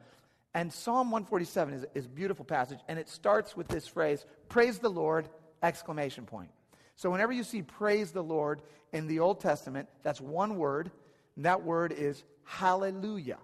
And 0.55 0.73
Psalm 0.73 1.11
147 1.11 1.75
is, 1.75 1.85
is 1.95 2.07
a 2.07 2.09
beautiful 2.09 2.45
passage, 2.45 2.81
and 2.89 2.99
it 2.99 3.09
starts 3.09 3.57
with 3.57 3.69
this 3.69 3.87
phrase, 3.87 4.25
praise 4.49 4.79
the 4.79 4.89
Lord, 4.89 5.29
exclamation 5.63 6.25
point. 6.25 6.51
So 6.97 7.11
whenever 7.11 7.33
you 7.33 7.45
see 7.45 7.63
praise 7.63 8.11
the 8.11 8.23
Lord 8.23 8.63
in 8.93 9.07
the 9.07 9.21
Old 9.21 9.41
Testament, 9.41 9.89
that's 10.03 10.21
one 10.21 10.57
word, 10.57 10.91
and 11.37 11.45
that 11.45 11.63
word 11.63 11.93
is 11.93 12.25
hallelujah. 12.45 13.39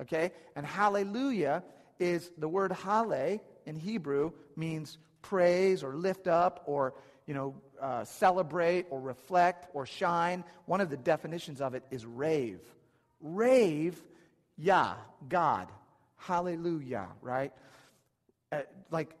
Okay? 0.00 0.32
And 0.56 0.66
hallelujah 0.66 1.62
is 1.98 2.30
the 2.38 2.48
word 2.48 2.72
hale 2.72 3.40
in 3.64 3.76
Hebrew 3.76 4.32
means 4.56 4.98
praise 5.22 5.82
or 5.82 5.94
lift 5.94 6.26
up 6.26 6.62
or, 6.66 6.94
you 7.26 7.34
know, 7.34 7.54
uh, 7.80 8.04
celebrate 8.04 8.86
or 8.90 9.00
reflect 9.00 9.68
or 9.74 9.86
shine. 9.86 10.44
One 10.66 10.80
of 10.80 10.90
the 10.90 10.96
definitions 10.96 11.60
of 11.60 11.74
it 11.74 11.84
is 11.90 12.04
rave. 12.04 12.60
Rave, 13.20 14.00
Yah, 14.56 14.94
God. 15.28 15.68
Hallelujah, 16.16 17.08
right? 17.20 17.52
Uh, 18.50 18.60
like, 18.90 19.14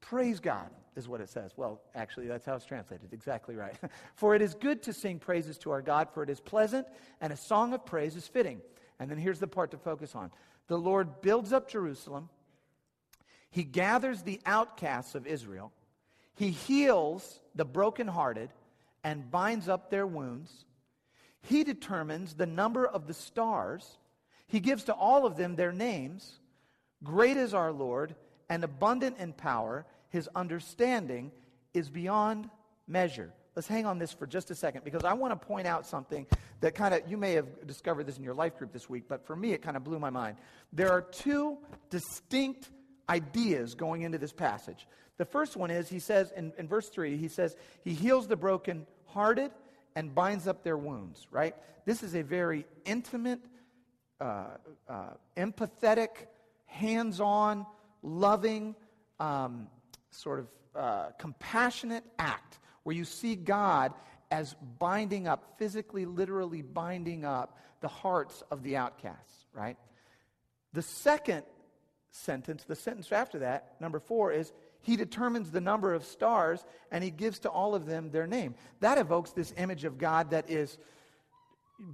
praise 0.00 0.40
God 0.40 0.70
is 0.96 1.08
what 1.08 1.20
it 1.20 1.28
says. 1.28 1.52
Well, 1.56 1.80
actually, 1.94 2.26
that's 2.26 2.46
how 2.46 2.54
it's 2.54 2.64
translated. 2.64 3.12
Exactly 3.12 3.56
right. 3.56 3.74
for 4.14 4.34
it 4.34 4.42
is 4.42 4.54
good 4.54 4.82
to 4.84 4.92
sing 4.92 5.18
praises 5.18 5.58
to 5.58 5.70
our 5.70 5.82
God, 5.82 6.08
for 6.12 6.22
it 6.22 6.30
is 6.30 6.40
pleasant, 6.40 6.86
and 7.20 7.32
a 7.32 7.36
song 7.36 7.72
of 7.72 7.84
praise 7.86 8.16
is 8.16 8.26
fitting. 8.26 8.60
And 8.98 9.10
then 9.10 9.18
here's 9.18 9.38
the 9.38 9.46
part 9.46 9.70
to 9.70 9.78
focus 9.78 10.14
on 10.14 10.30
the 10.68 10.78
Lord 10.78 11.20
builds 11.20 11.52
up 11.52 11.68
Jerusalem, 11.68 12.28
He 13.50 13.64
gathers 13.64 14.22
the 14.22 14.40
outcasts 14.46 15.14
of 15.14 15.26
Israel, 15.26 15.72
He 16.34 16.50
heals 16.50 17.40
the 17.54 17.64
brokenhearted 17.64 18.50
and 19.02 19.30
binds 19.30 19.68
up 19.68 19.90
their 19.90 20.06
wounds. 20.06 20.64
He 21.42 21.64
determines 21.64 22.34
the 22.34 22.46
number 22.46 22.86
of 22.86 23.06
the 23.06 23.14
stars. 23.14 23.96
He 24.50 24.60
gives 24.60 24.84
to 24.84 24.94
all 24.94 25.26
of 25.26 25.36
them 25.36 25.56
their 25.56 25.72
names. 25.72 26.40
Great 27.02 27.36
is 27.36 27.54
our 27.54 27.72
Lord 27.72 28.14
and 28.48 28.64
abundant 28.64 29.18
in 29.18 29.32
power. 29.32 29.86
His 30.10 30.28
understanding 30.34 31.32
is 31.72 31.88
beyond 31.88 32.50
measure. 32.86 33.32
Let's 33.56 33.68
hang 33.68 33.86
on 33.86 33.98
this 33.98 34.12
for 34.12 34.26
just 34.26 34.50
a 34.50 34.54
second 34.54 34.84
because 34.84 35.04
I 35.04 35.12
want 35.12 35.38
to 35.38 35.46
point 35.46 35.66
out 35.66 35.86
something 35.86 36.26
that 36.60 36.74
kind 36.74 36.94
of, 36.94 37.02
you 37.08 37.16
may 37.16 37.32
have 37.34 37.66
discovered 37.66 38.06
this 38.06 38.16
in 38.16 38.24
your 38.24 38.34
life 38.34 38.56
group 38.56 38.72
this 38.72 38.88
week, 38.88 39.04
but 39.08 39.26
for 39.26 39.34
me 39.34 39.52
it 39.52 39.62
kind 39.62 39.76
of 39.76 39.84
blew 39.84 39.98
my 39.98 40.10
mind. 40.10 40.36
There 40.72 40.90
are 40.90 41.02
two 41.02 41.58
distinct 41.88 42.70
ideas 43.08 43.74
going 43.74 44.02
into 44.02 44.18
this 44.18 44.32
passage. 44.32 44.86
The 45.16 45.24
first 45.24 45.56
one 45.56 45.70
is, 45.70 45.88
he 45.88 45.98
says 45.98 46.32
in, 46.36 46.52
in 46.58 46.68
verse 46.68 46.88
3, 46.88 47.16
he 47.16 47.28
says, 47.28 47.56
He 47.82 47.92
heals 47.92 48.26
the 48.26 48.36
brokenhearted 48.36 49.50
and 49.94 50.14
binds 50.14 50.46
up 50.46 50.62
their 50.62 50.78
wounds, 50.78 51.26
right? 51.30 51.54
This 51.84 52.02
is 52.02 52.14
a 52.14 52.22
very 52.22 52.66
intimate, 52.84 53.40
uh, 54.20 54.44
uh, 54.88 55.10
empathetic, 55.36 56.08
hands 56.66 57.20
on, 57.20 57.66
loving, 58.02 58.74
um, 59.18 59.68
sort 60.10 60.40
of 60.40 60.48
uh, 60.74 61.10
compassionate 61.18 62.04
act 62.18 62.58
where 62.82 62.94
you 62.94 63.04
see 63.04 63.34
God 63.34 63.92
as 64.30 64.54
binding 64.78 65.26
up, 65.26 65.58
physically, 65.58 66.06
literally 66.06 66.62
binding 66.62 67.24
up 67.24 67.58
the 67.80 67.88
hearts 67.88 68.42
of 68.50 68.62
the 68.62 68.76
outcasts, 68.76 69.46
right? 69.52 69.76
The 70.72 70.82
second 70.82 71.42
sentence, 72.10 72.64
the 72.64 72.76
sentence 72.76 73.10
after 73.10 73.40
that, 73.40 73.74
number 73.80 73.98
four, 73.98 74.32
is 74.32 74.52
he 74.82 74.96
determines 74.96 75.50
the 75.50 75.60
number 75.60 75.94
of 75.94 76.04
stars 76.04 76.64
and 76.90 77.02
he 77.02 77.10
gives 77.10 77.40
to 77.40 77.50
all 77.50 77.74
of 77.74 77.86
them 77.86 78.10
their 78.10 78.26
name. 78.26 78.54
That 78.80 78.98
evokes 78.98 79.32
this 79.32 79.52
image 79.56 79.84
of 79.84 79.98
God 79.98 80.30
that 80.30 80.50
is 80.50 80.78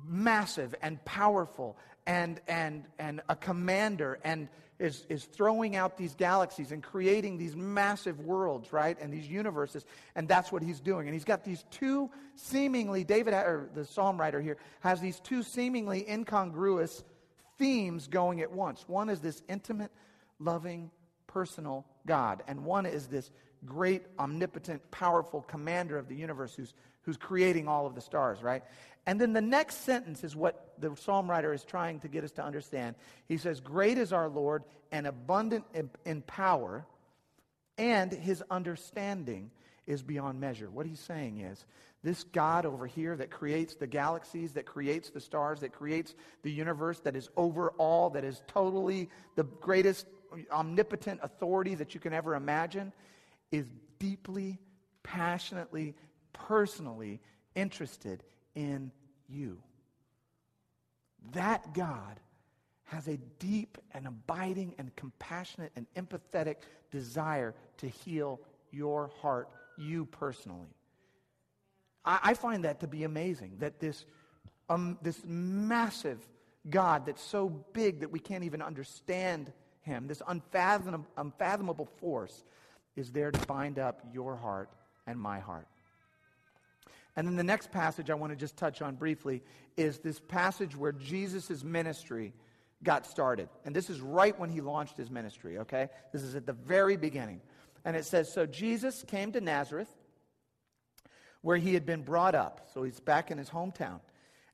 massive 0.06 0.74
and 0.82 1.02
powerful 1.04 1.76
and, 2.06 2.40
and, 2.46 2.84
and 2.98 3.20
a 3.28 3.36
commander 3.36 4.18
and 4.24 4.48
is, 4.78 5.06
is 5.08 5.24
throwing 5.24 5.74
out 5.74 5.96
these 5.96 6.14
galaxies 6.14 6.70
and 6.70 6.82
creating 6.82 7.38
these 7.38 7.56
massive 7.56 8.20
worlds, 8.20 8.72
right? 8.72 8.96
And 9.00 9.12
these 9.12 9.26
universes. 9.26 9.84
And 10.14 10.28
that's 10.28 10.52
what 10.52 10.62
he's 10.62 10.80
doing. 10.80 11.06
And 11.06 11.14
he's 11.14 11.24
got 11.24 11.44
these 11.44 11.64
two 11.70 12.10
seemingly, 12.34 13.02
David, 13.02 13.32
or 13.32 13.70
the 13.74 13.84
psalm 13.84 14.20
writer 14.20 14.40
here, 14.40 14.58
has 14.80 15.00
these 15.00 15.18
two 15.20 15.42
seemingly 15.42 16.08
incongruous 16.08 17.04
themes 17.58 18.06
going 18.06 18.42
at 18.42 18.52
once. 18.52 18.84
One 18.86 19.08
is 19.08 19.20
this 19.20 19.42
intimate, 19.48 19.90
loving, 20.38 20.90
personal 21.26 21.86
God. 22.06 22.42
And 22.46 22.64
one 22.64 22.86
is 22.86 23.06
this 23.06 23.30
great, 23.64 24.02
omnipotent, 24.18 24.90
powerful 24.90 25.40
commander 25.40 25.96
of 25.98 26.08
the 26.08 26.14
universe 26.14 26.54
who's, 26.54 26.74
who's 27.06 27.16
creating 27.16 27.68
all 27.68 27.86
of 27.86 27.94
the 27.94 28.00
stars, 28.00 28.42
right? 28.42 28.62
And 29.06 29.20
then 29.20 29.32
the 29.32 29.40
next 29.40 29.84
sentence 29.84 30.24
is 30.24 30.36
what 30.36 30.74
the 30.78 30.94
psalm 30.96 31.30
writer 31.30 31.54
is 31.54 31.64
trying 31.64 32.00
to 32.00 32.08
get 32.08 32.24
us 32.24 32.32
to 32.32 32.44
understand. 32.44 32.96
He 33.26 33.38
says, 33.38 33.60
Great 33.60 33.96
is 33.96 34.12
our 34.12 34.28
Lord 34.28 34.64
and 34.92 35.06
abundant 35.06 35.64
in 36.04 36.22
power, 36.22 36.84
and 37.78 38.12
his 38.12 38.42
understanding 38.50 39.50
is 39.86 40.02
beyond 40.02 40.40
measure. 40.40 40.68
What 40.68 40.86
he's 40.86 41.00
saying 41.00 41.38
is, 41.40 41.64
this 42.02 42.24
God 42.24 42.66
over 42.66 42.86
here 42.86 43.16
that 43.16 43.30
creates 43.30 43.74
the 43.74 43.86
galaxies, 43.86 44.52
that 44.52 44.66
creates 44.66 45.10
the 45.10 45.20
stars, 45.20 45.60
that 45.60 45.72
creates 45.72 46.14
the 46.42 46.50
universe, 46.50 47.00
that 47.00 47.16
is 47.16 47.28
over 47.36 47.70
all, 47.78 48.10
that 48.10 48.24
is 48.24 48.42
totally 48.48 49.08
the 49.36 49.44
greatest 49.44 50.06
omnipotent 50.50 51.20
authority 51.22 51.74
that 51.76 51.94
you 51.94 52.00
can 52.00 52.12
ever 52.12 52.34
imagine, 52.34 52.92
is 53.50 53.70
deeply, 53.98 54.58
passionately, 55.02 55.94
personally 56.46 57.20
interested 57.54 58.22
in 58.54 58.92
you. 59.28 59.58
That 61.32 61.74
God 61.74 62.20
has 62.84 63.08
a 63.08 63.16
deep 63.38 63.78
and 63.92 64.06
abiding 64.06 64.74
and 64.78 64.94
compassionate 64.94 65.72
and 65.74 65.86
empathetic 65.96 66.56
desire 66.90 67.54
to 67.78 67.88
heal 67.88 68.40
your 68.70 69.10
heart, 69.20 69.48
you 69.76 70.04
personally. 70.06 70.68
I, 72.04 72.18
I 72.22 72.34
find 72.34 72.64
that 72.64 72.80
to 72.80 72.86
be 72.86 73.04
amazing 73.04 73.56
that 73.58 73.80
this, 73.80 74.04
um, 74.68 74.98
this 75.02 75.20
massive 75.26 76.26
God 76.70 77.06
that's 77.06 77.22
so 77.22 77.48
big 77.72 78.00
that 78.00 78.10
we 78.10 78.20
can't 78.20 78.44
even 78.44 78.62
understand 78.62 79.52
him, 79.82 80.06
this 80.06 80.22
unfathomable, 80.26 81.06
unfathomable 81.16 81.86
force, 81.98 82.44
is 82.94 83.12
there 83.12 83.30
to 83.30 83.46
bind 83.46 83.78
up 83.78 84.00
your 84.12 84.36
heart 84.36 84.70
and 85.06 85.18
my 85.18 85.38
heart. 85.38 85.68
And 87.16 87.26
then 87.26 87.36
the 87.36 87.44
next 87.44 87.72
passage 87.72 88.10
I 88.10 88.14
want 88.14 88.32
to 88.32 88.36
just 88.36 88.56
touch 88.56 88.82
on 88.82 88.94
briefly 88.94 89.42
is 89.76 89.98
this 89.98 90.20
passage 90.20 90.76
where 90.76 90.92
Jesus' 90.92 91.64
ministry 91.64 92.34
got 92.82 93.06
started. 93.06 93.48
And 93.64 93.74
this 93.74 93.88
is 93.88 94.00
right 94.00 94.38
when 94.38 94.50
he 94.50 94.60
launched 94.60 94.98
his 94.98 95.10
ministry, 95.10 95.58
okay? 95.58 95.88
This 96.12 96.22
is 96.22 96.34
at 96.34 96.44
the 96.44 96.52
very 96.52 96.96
beginning. 96.96 97.40
And 97.84 97.96
it 97.96 98.04
says 98.04 98.32
So 98.32 98.44
Jesus 98.44 99.04
came 99.06 99.32
to 99.32 99.40
Nazareth, 99.40 99.88
where 101.40 101.56
he 101.56 101.74
had 101.74 101.86
been 101.86 102.02
brought 102.02 102.34
up. 102.34 102.68
So 102.74 102.82
he's 102.82 103.00
back 103.00 103.30
in 103.30 103.38
his 103.38 103.48
hometown. 103.48 104.00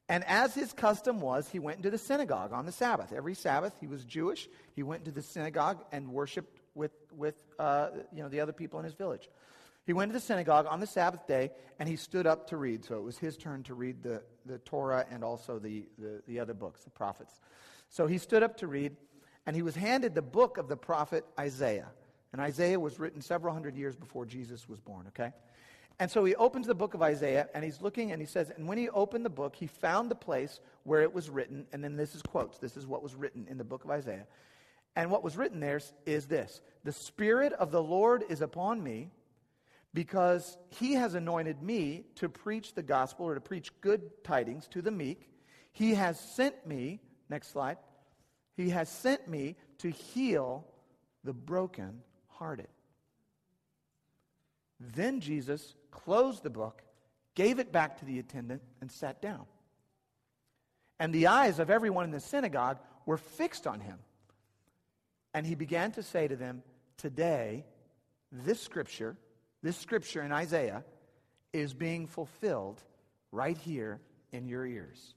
And 0.08 0.24
as 0.24 0.54
his 0.54 0.72
custom 0.72 1.20
was, 1.20 1.48
he 1.48 1.58
went 1.58 1.78
into 1.78 1.90
the 1.90 1.98
synagogue 1.98 2.52
on 2.52 2.66
the 2.66 2.72
Sabbath. 2.72 3.12
Every 3.12 3.34
Sabbath, 3.34 3.72
he 3.80 3.86
was 3.86 4.04
Jewish. 4.04 4.48
He 4.76 4.82
went 4.82 5.00
into 5.00 5.10
the 5.10 5.22
synagogue 5.22 5.82
and 5.90 6.12
worshiped 6.12 6.60
with, 6.74 6.92
with 7.16 7.34
uh, 7.58 7.88
you 8.14 8.22
know, 8.22 8.28
the 8.28 8.40
other 8.40 8.52
people 8.52 8.78
in 8.78 8.84
his 8.84 8.94
village. 8.94 9.28
He 9.84 9.92
went 9.92 10.10
to 10.10 10.12
the 10.12 10.20
synagogue 10.20 10.66
on 10.68 10.80
the 10.80 10.86
Sabbath 10.86 11.26
day 11.26 11.50
and 11.78 11.88
he 11.88 11.96
stood 11.96 12.26
up 12.26 12.46
to 12.48 12.56
read. 12.56 12.84
So 12.84 12.96
it 12.96 13.02
was 13.02 13.18
his 13.18 13.36
turn 13.36 13.62
to 13.64 13.74
read 13.74 14.02
the, 14.02 14.22
the 14.46 14.58
Torah 14.58 15.06
and 15.10 15.24
also 15.24 15.58
the, 15.58 15.84
the, 15.98 16.22
the 16.26 16.38
other 16.38 16.54
books, 16.54 16.84
the 16.84 16.90
prophets. 16.90 17.40
So 17.88 18.06
he 18.06 18.18
stood 18.18 18.42
up 18.42 18.56
to 18.58 18.66
read 18.66 18.96
and 19.46 19.56
he 19.56 19.62
was 19.62 19.74
handed 19.74 20.14
the 20.14 20.22
book 20.22 20.56
of 20.56 20.68
the 20.68 20.76
prophet 20.76 21.24
Isaiah. 21.38 21.88
And 22.32 22.40
Isaiah 22.40 22.78
was 22.78 22.98
written 22.98 23.20
several 23.20 23.52
hundred 23.52 23.76
years 23.76 23.96
before 23.96 24.24
Jesus 24.24 24.68
was 24.68 24.80
born, 24.80 25.06
okay? 25.08 25.32
And 25.98 26.10
so 26.10 26.24
he 26.24 26.34
opens 26.36 26.66
the 26.66 26.74
book 26.74 26.94
of 26.94 27.02
Isaiah 27.02 27.48
and 27.54 27.64
he's 27.64 27.82
looking 27.82 28.12
and 28.12 28.20
he 28.20 28.26
says, 28.26 28.50
and 28.56 28.68
when 28.68 28.78
he 28.78 28.88
opened 28.88 29.24
the 29.24 29.30
book, 29.30 29.56
he 29.56 29.66
found 29.66 30.10
the 30.10 30.16
place 30.16 30.60
where 30.84 31.02
it 31.02 31.12
was 31.12 31.28
written. 31.28 31.66
And 31.72 31.82
then 31.82 31.96
this 31.96 32.14
is 32.14 32.22
quotes. 32.22 32.58
This 32.58 32.76
is 32.76 32.86
what 32.86 33.02
was 33.02 33.14
written 33.14 33.46
in 33.50 33.58
the 33.58 33.64
book 33.64 33.84
of 33.84 33.90
Isaiah. 33.90 34.26
And 34.94 35.10
what 35.10 35.24
was 35.24 35.36
written 35.36 35.58
there 35.60 35.80
is 36.06 36.26
this 36.26 36.60
The 36.84 36.92
Spirit 36.92 37.52
of 37.54 37.72
the 37.72 37.82
Lord 37.82 38.24
is 38.28 38.42
upon 38.42 38.82
me 38.82 39.10
because 39.94 40.56
he 40.70 40.94
has 40.94 41.14
anointed 41.14 41.62
me 41.62 42.04
to 42.16 42.28
preach 42.28 42.74
the 42.74 42.82
gospel 42.82 43.26
or 43.26 43.34
to 43.34 43.40
preach 43.40 43.70
good 43.80 44.24
tidings 44.24 44.66
to 44.68 44.82
the 44.82 44.90
meek. 44.90 45.28
He 45.72 45.94
has 45.94 46.18
sent 46.18 46.66
me, 46.66 47.00
next 47.28 47.52
slide, 47.52 47.78
he 48.56 48.70
has 48.70 48.88
sent 48.88 49.28
me 49.28 49.56
to 49.78 49.90
heal 49.90 50.66
the 51.24 51.32
broken-hearted. 51.32 52.68
Then 54.80 55.20
Jesus 55.20 55.74
closed 55.90 56.42
the 56.42 56.50
book, 56.50 56.82
gave 57.34 57.58
it 57.58 57.72
back 57.72 57.98
to 57.98 58.04
the 58.04 58.18
attendant, 58.18 58.62
and 58.80 58.90
sat 58.90 59.22
down. 59.22 59.46
And 60.98 61.12
the 61.12 61.28
eyes 61.28 61.58
of 61.58 61.70
everyone 61.70 62.04
in 62.04 62.10
the 62.10 62.20
synagogue 62.20 62.78
were 63.06 63.16
fixed 63.16 63.66
on 63.66 63.80
him. 63.80 63.98
And 65.34 65.46
he 65.46 65.54
began 65.54 65.92
to 65.92 66.02
say 66.02 66.28
to 66.28 66.36
them, 66.36 66.62
Today, 66.96 67.64
this 68.30 68.60
scripture, 68.60 69.16
this 69.62 69.76
scripture 69.76 70.22
in 70.22 70.32
Isaiah, 70.32 70.84
is 71.52 71.74
being 71.74 72.06
fulfilled 72.06 72.82
right 73.30 73.56
here 73.56 74.00
in 74.32 74.48
your 74.48 74.66
ears. 74.66 75.14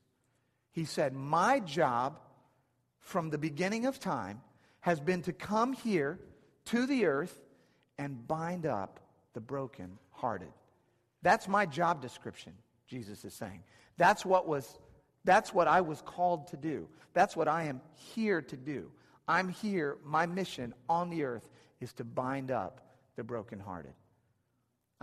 He 0.71 0.85
said, 0.85 1.13
My 1.13 1.59
job 1.59 2.19
from 2.99 3.29
the 3.29 3.37
beginning 3.37 3.85
of 3.85 3.99
time 3.99 4.41
has 4.81 4.99
been 4.99 5.21
to 5.23 5.33
come 5.33 5.73
here 5.73 6.19
to 6.65 6.85
the 6.85 7.05
earth 7.05 7.41
and 7.97 8.27
bind 8.27 8.65
up 8.65 8.99
the 9.33 9.41
broken-hearted. 9.41 10.51
That's 11.21 11.47
my 11.47 11.65
job 11.65 12.01
description, 12.01 12.53
Jesus 12.87 13.23
is 13.25 13.33
saying. 13.33 13.63
That's 13.97 14.25
what 14.25 14.47
was 14.47 14.77
that's 15.23 15.53
what 15.53 15.67
I 15.67 15.81
was 15.81 16.03
called 16.03 16.47
to 16.49 16.57
do. 16.57 16.87
That's 17.13 17.35
what 17.35 17.47
I 17.47 17.63
am 17.63 17.81
here 17.95 18.41
to 18.43 18.55
do. 18.55 18.91
I'm 19.27 19.49
here, 19.49 19.97
my 20.05 20.27
mission 20.27 20.73
on 20.87 21.09
the 21.09 21.23
earth 21.23 21.49
is 21.81 21.93
to 21.93 22.03
bind 22.03 22.51
up 22.51 22.81
the 23.15 23.23
brokenhearted. 23.23 23.93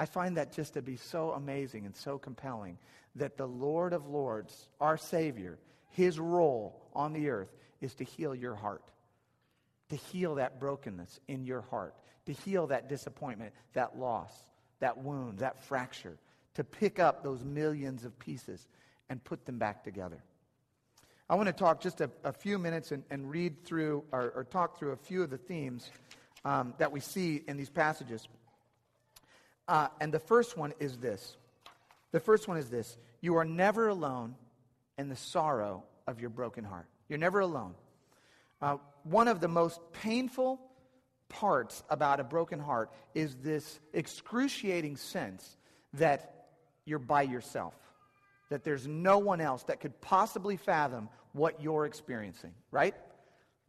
I 0.02 0.04
find 0.04 0.36
that 0.36 0.52
just 0.52 0.74
to 0.74 0.82
be 0.82 0.96
so 0.96 1.30
amazing 1.30 1.86
and 1.86 1.94
so 1.94 2.18
compelling 2.18 2.76
that 3.14 3.36
the 3.36 3.46
Lord 3.46 3.92
of 3.92 4.08
Lords, 4.08 4.66
our 4.80 4.96
Savior, 4.96 5.60
his 5.90 6.18
role 6.18 6.82
on 6.92 7.12
the 7.12 7.28
earth 7.28 7.52
is 7.80 7.94
to 7.94 8.04
heal 8.04 8.34
your 8.34 8.56
heart, 8.56 8.82
to 9.90 9.94
heal 9.94 10.34
that 10.34 10.58
brokenness 10.58 11.20
in 11.28 11.44
your 11.44 11.60
heart, 11.60 11.94
to 12.26 12.32
heal 12.32 12.66
that 12.66 12.88
disappointment, 12.88 13.52
that 13.74 13.96
loss, 13.96 14.32
that 14.80 14.98
wound, 14.98 15.38
that 15.38 15.62
fracture, 15.62 16.18
to 16.54 16.64
pick 16.64 16.98
up 16.98 17.22
those 17.22 17.44
millions 17.44 18.04
of 18.04 18.18
pieces 18.18 18.66
and 19.08 19.22
put 19.22 19.46
them 19.46 19.58
back 19.58 19.84
together. 19.84 20.20
I 21.30 21.36
want 21.36 21.46
to 21.46 21.52
talk 21.52 21.80
just 21.80 22.00
a, 22.00 22.10
a 22.24 22.32
few 22.32 22.58
minutes 22.58 22.90
and, 22.90 23.04
and 23.08 23.30
read 23.30 23.64
through 23.64 24.02
or, 24.10 24.32
or, 24.34 24.42
talk 24.42 24.80
through 24.80 24.90
a 24.90 24.96
few 24.96 25.22
of 25.22 25.30
the 25.30 25.38
themes 25.38 25.92
um, 26.44 26.74
that 26.78 26.90
we 26.90 26.98
see 26.98 27.44
in 27.46 27.56
these 27.56 27.70
passages. 27.70 28.26
Uh, 29.68 29.88
and 30.00 30.12
the 30.12 30.18
first 30.18 30.56
one 30.56 30.72
is 30.80 30.98
this. 30.98 31.36
The 32.10 32.20
first 32.20 32.48
one 32.48 32.56
is 32.56 32.68
this 32.68 32.96
You 33.20 33.36
are 33.36 33.44
never 33.44 33.88
alone 33.88 34.34
in 34.98 35.08
the 35.08 35.16
sorrow 35.16 35.84
of 36.06 36.20
your 36.20 36.30
broken 36.30 36.64
heart. 36.64 36.86
You're 37.08 37.18
never 37.18 37.40
alone. 37.40 37.74
Uh, 38.60 38.76
one 39.04 39.28
of 39.28 39.40
the 39.40 39.48
most 39.48 39.80
painful 39.92 40.60
parts 41.28 41.82
about 41.90 42.20
a 42.20 42.24
broken 42.24 42.60
heart 42.60 42.90
is 43.14 43.36
this 43.36 43.80
excruciating 43.92 44.96
sense 44.96 45.56
that 45.94 46.46
you're 46.84 46.98
by 46.98 47.22
yourself, 47.22 47.74
that 48.50 48.64
there's 48.64 48.86
no 48.86 49.18
one 49.18 49.40
else 49.40 49.62
that 49.64 49.80
could 49.80 49.98
possibly 50.00 50.56
fathom 50.56 51.08
what 51.32 51.60
you're 51.62 51.86
experiencing, 51.86 52.52
right? 52.70 52.94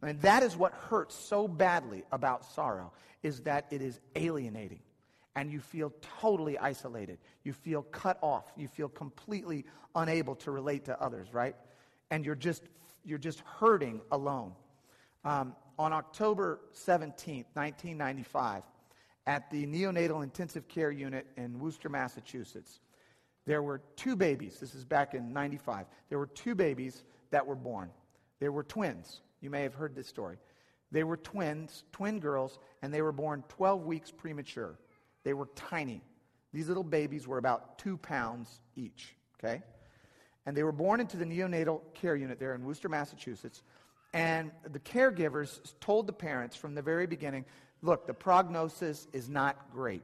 And 0.02 0.20
that 0.20 0.42
is 0.42 0.56
what 0.56 0.72
hurts 0.72 1.14
so 1.14 1.48
badly 1.48 2.04
about 2.12 2.44
sorrow 2.44 2.92
is 3.22 3.40
that 3.40 3.66
it 3.70 3.80
is 3.80 3.98
alienating 4.14 4.80
and 5.36 5.50
you 5.50 5.60
feel 5.60 5.92
totally 6.20 6.58
isolated. 6.58 7.18
You 7.42 7.52
feel 7.52 7.82
cut 7.82 8.18
off. 8.22 8.52
You 8.56 8.68
feel 8.68 8.88
completely 8.88 9.64
unable 9.94 10.36
to 10.36 10.50
relate 10.50 10.84
to 10.86 11.00
others, 11.00 11.32
right? 11.32 11.56
And 12.10 12.24
you're 12.24 12.34
just 12.34 12.62
you're 13.04 13.18
just 13.18 13.40
hurting 13.40 14.00
alone. 14.10 14.52
Um, 15.24 15.54
on 15.78 15.92
October 15.92 16.60
17th, 16.74 17.46
1995, 17.54 18.62
at 19.26 19.50
the 19.50 19.66
neonatal 19.66 20.22
intensive 20.22 20.68
care 20.68 20.90
unit 20.90 21.26
in 21.36 21.58
Worcester, 21.58 21.88
Massachusetts, 21.88 22.80
there 23.46 23.62
were 23.62 23.82
two 23.96 24.16
babies. 24.16 24.58
This 24.58 24.74
is 24.74 24.84
back 24.84 25.14
in 25.14 25.32
95. 25.32 25.86
There 26.08 26.18
were 26.18 26.26
two 26.26 26.54
babies 26.54 27.04
that 27.30 27.46
were 27.46 27.56
born. 27.56 27.90
They 28.40 28.48
were 28.48 28.62
twins. 28.62 29.20
You 29.40 29.50
may 29.50 29.62
have 29.62 29.74
heard 29.74 29.94
this 29.94 30.06
story. 30.06 30.36
They 30.90 31.04
were 31.04 31.16
twins, 31.16 31.84
twin 31.92 32.20
girls, 32.20 32.58
and 32.80 32.92
they 32.92 33.02
were 33.02 33.12
born 33.12 33.42
12 33.48 33.84
weeks 33.84 34.10
premature. 34.10 34.78
They 35.24 35.34
were 35.34 35.48
tiny. 35.56 36.02
These 36.52 36.68
little 36.68 36.84
babies 36.84 37.26
were 37.26 37.38
about 37.38 37.78
two 37.78 37.96
pounds 37.96 38.60
each, 38.76 39.16
okay? 39.38 39.62
And 40.46 40.56
they 40.56 40.62
were 40.62 40.72
born 40.72 41.00
into 41.00 41.16
the 41.16 41.24
neonatal 41.24 41.80
care 41.94 42.14
unit 42.14 42.38
there 42.38 42.54
in 42.54 42.64
Worcester, 42.64 42.88
Massachusetts. 42.88 43.62
And 44.12 44.52
the 44.70 44.78
caregivers 44.78 45.58
told 45.80 46.06
the 46.06 46.12
parents 46.12 46.54
from 46.54 46.74
the 46.74 46.82
very 46.82 47.06
beginning 47.06 47.44
look, 47.82 48.06
the 48.06 48.14
prognosis 48.14 49.06
is 49.12 49.28
not 49.28 49.70
great. 49.70 50.02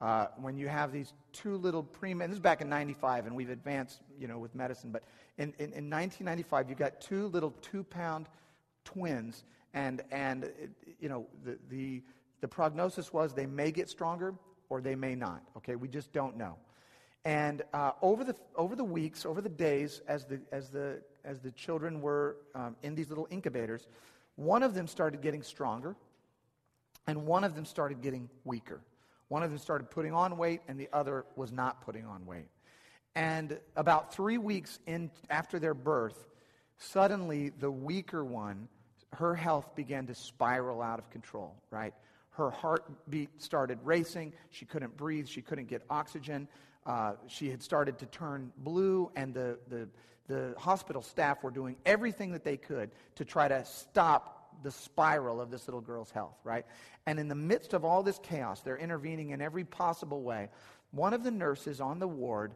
Uh, 0.00 0.26
when 0.36 0.56
you 0.56 0.68
have 0.68 0.92
these 0.92 1.12
two 1.32 1.56
little 1.56 1.82
prima, 1.82 2.26
this 2.28 2.34
is 2.34 2.40
back 2.40 2.60
in 2.60 2.68
95, 2.68 3.26
and 3.26 3.34
we've 3.34 3.50
advanced, 3.50 4.00
you 4.18 4.28
know, 4.28 4.38
with 4.38 4.54
medicine, 4.54 4.92
but 4.92 5.02
in, 5.38 5.48
in, 5.58 5.72
in 5.72 5.90
1995, 5.90 6.68
you 6.68 6.76
got 6.76 7.00
two 7.00 7.26
little 7.28 7.52
two 7.62 7.82
pound 7.82 8.28
twins, 8.84 9.44
and, 9.74 10.02
and 10.10 10.50
you 11.00 11.08
know, 11.08 11.26
the, 11.44 11.58
the, 11.68 12.02
the 12.40 12.48
prognosis 12.48 13.12
was 13.12 13.34
they 13.34 13.46
may 13.46 13.70
get 13.70 13.88
stronger 13.88 14.34
or 14.68 14.80
they 14.80 14.94
may 14.94 15.14
not. 15.14 15.42
Okay, 15.56 15.76
we 15.76 15.88
just 15.88 16.12
don't 16.12 16.36
know. 16.36 16.56
And 17.24 17.62
uh, 17.72 17.92
over, 18.00 18.24
the, 18.24 18.36
over 18.56 18.76
the 18.76 18.84
weeks, 18.84 19.26
over 19.26 19.40
the 19.40 19.48
days, 19.48 20.02
as 20.08 20.24
the, 20.24 20.40
as 20.52 20.70
the, 20.70 21.02
as 21.24 21.40
the 21.40 21.50
children 21.50 22.00
were 22.00 22.36
um, 22.54 22.76
in 22.82 22.94
these 22.94 23.08
little 23.08 23.26
incubators, 23.30 23.86
one 24.36 24.62
of 24.62 24.72
them 24.72 24.86
started 24.86 25.20
getting 25.20 25.42
stronger, 25.42 25.96
and 27.06 27.26
one 27.26 27.42
of 27.42 27.54
them 27.54 27.64
started 27.64 28.00
getting 28.00 28.28
weaker. 28.44 28.80
One 29.28 29.42
of 29.42 29.50
them 29.50 29.58
started 29.58 29.90
putting 29.90 30.14
on 30.14 30.38
weight, 30.38 30.60
and 30.68 30.78
the 30.78 30.88
other 30.92 31.26
was 31.36 31.52
not 31.52 31.82
putting 31.82 32.06
on 32.06 32.24
weight. 32.24 32.46
And 33.14 33.58
about 33.76 34.14
three 34.14 34.38
weeks 34.38 34.78
in, 34.86 35.10
after 35.28 35.58
their 35.58 35.74
birth, 35.74 36.28
suddenly 36.78 37.50
the 37.50 37.70
weaker 37.70 38.24
one, 38.24 38.68
her 39.14 39.34
health 39.34 39.74
began 39.74 40.06
to 40.06 40.14
spiral 40.14 40.80
out 40.80 40.98
of 40.98 41.10
control, 41.10 41.56
right? 41.70 41.94
Her 42.38 42.52
heartbeat 42.52 43.42
started 43.42 43.80
racing. 43.82 44.32
She 44.50 44.64
couldn't 44.64 44.96
breathe. 44.96 45.26
She 45.26 45.42
couldn't 45.42 45.66
get 45.66 45.82
oxygen. 45.90 46.46
Uh, 46.86 47.14
she 47.26 47.50
had 47.50 47.60
started 47.60 47.98
to 47.98 48.06
turn 48.06 48.52
blue, 48.58 49.10
and 49.16 49.34
the, 49.34 49.58
the, 49.68 49.88
the 50.28 50.54
hospital 50.56 51.02
staff 51.02 51.42
were 51.42 51.50
doing 51.50 51.74
everything 51.84 52.30
that 52.30 52.44
they 52.44 52.56
could 52.56 52.92
to 53.16 53.24
try 53.24 53.48
to 53.48 53.64
stop 53.64 54.54
the 54.62 54.70
spiral 54.70 55.40
of 55.40 55.50
this 55.50 55.66
little 55.66 55.80
girl's 55.80 56.12
health, 56.12 56.36
right? 56.44 56.64
And 57.06 57.18
in 57.18 57.26
the 57.26 57.34
midst 57.34 57.74
of 57.74 57.84
all 57.84 58.04
this 58.04 58.20
chaos, 58.22 58.60
they're 58.60 58.78
intervening 58.78 59.30
in 59.30 59.42
every 59.42 59.64
possible 59.64 60.22
way. 60.22 60.48
One 60.92 61.14
of 61.14 61.24
the 61.24 61.32
nurses 61.32 61.80
on 61.80 61.98
the 61.98 62.08
ward 62.08 62.54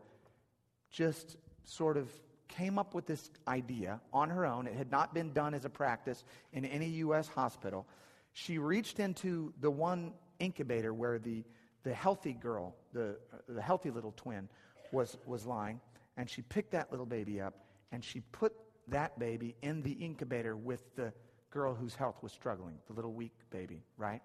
just 0.92 1.36
sort 1.64 1.96
of 1.96 2.08
came 2.46 2.78
up 2.78 2.94
with 2.94 3.06
this 3.06 3.32
idea 3.48 4.00
on 4.12 4.30
her 4.30 4.46
own. 4.46 4.68
It 4.68 4.74
had 4.74 4.92
not 4.92 5.12
been 5.12 5.32
done 5.32 5.54
as 5.54 5.64
a 5.64 5.70
practice 5.70 6.22
in 6.52 6.64
any 6.64 6.86
U.S. 6.86 7.26
hospital. 7.26 7.84
She 8.32 8.58
reached 8.58 8.98
into 8.98 9.52
the 9.60 9.70
one 9.70 10.12
incubator 10.38 10.92
where 10.92 11.18
the, 11.18 11.44
the 11.82 11.92
healthy 11.92 12.32
girl, 12.32 12.74
the, 12.92 13.16
the 13.48 13.62
healthy 13.62 13.90
little 13.90 14.12
twin, 14.16 14.48
was, 14.90 15.16
was 15.26 15.46
lying, 15.46 15.80
and 16.16 16.28
she 16.28 16.42
picked 16.42 16.72
that 16.72 16.90
little 16.90 17.06
baby 17.06 17.40
up 17.40 17.54
and 17.92 18.02
she 18.02 18.20
put 18.32 18.52
that 18.88 19.18
baby 19.18 19.54
in 19.62 19.82
the 19.82 19.92
incubator 19.92 20.56
with 20.56 20.82
the 20.96 21.12
girl 21.50 21.74
whose 21.74 21.94
health 21.94 22.16
was 22.22 22.32
struggling, 22.32 22.78
the 22.88 22.94
little 22.94 23.12
weak 23.12 23.34
baby, 23.50 23.82
right? 23.96 24.22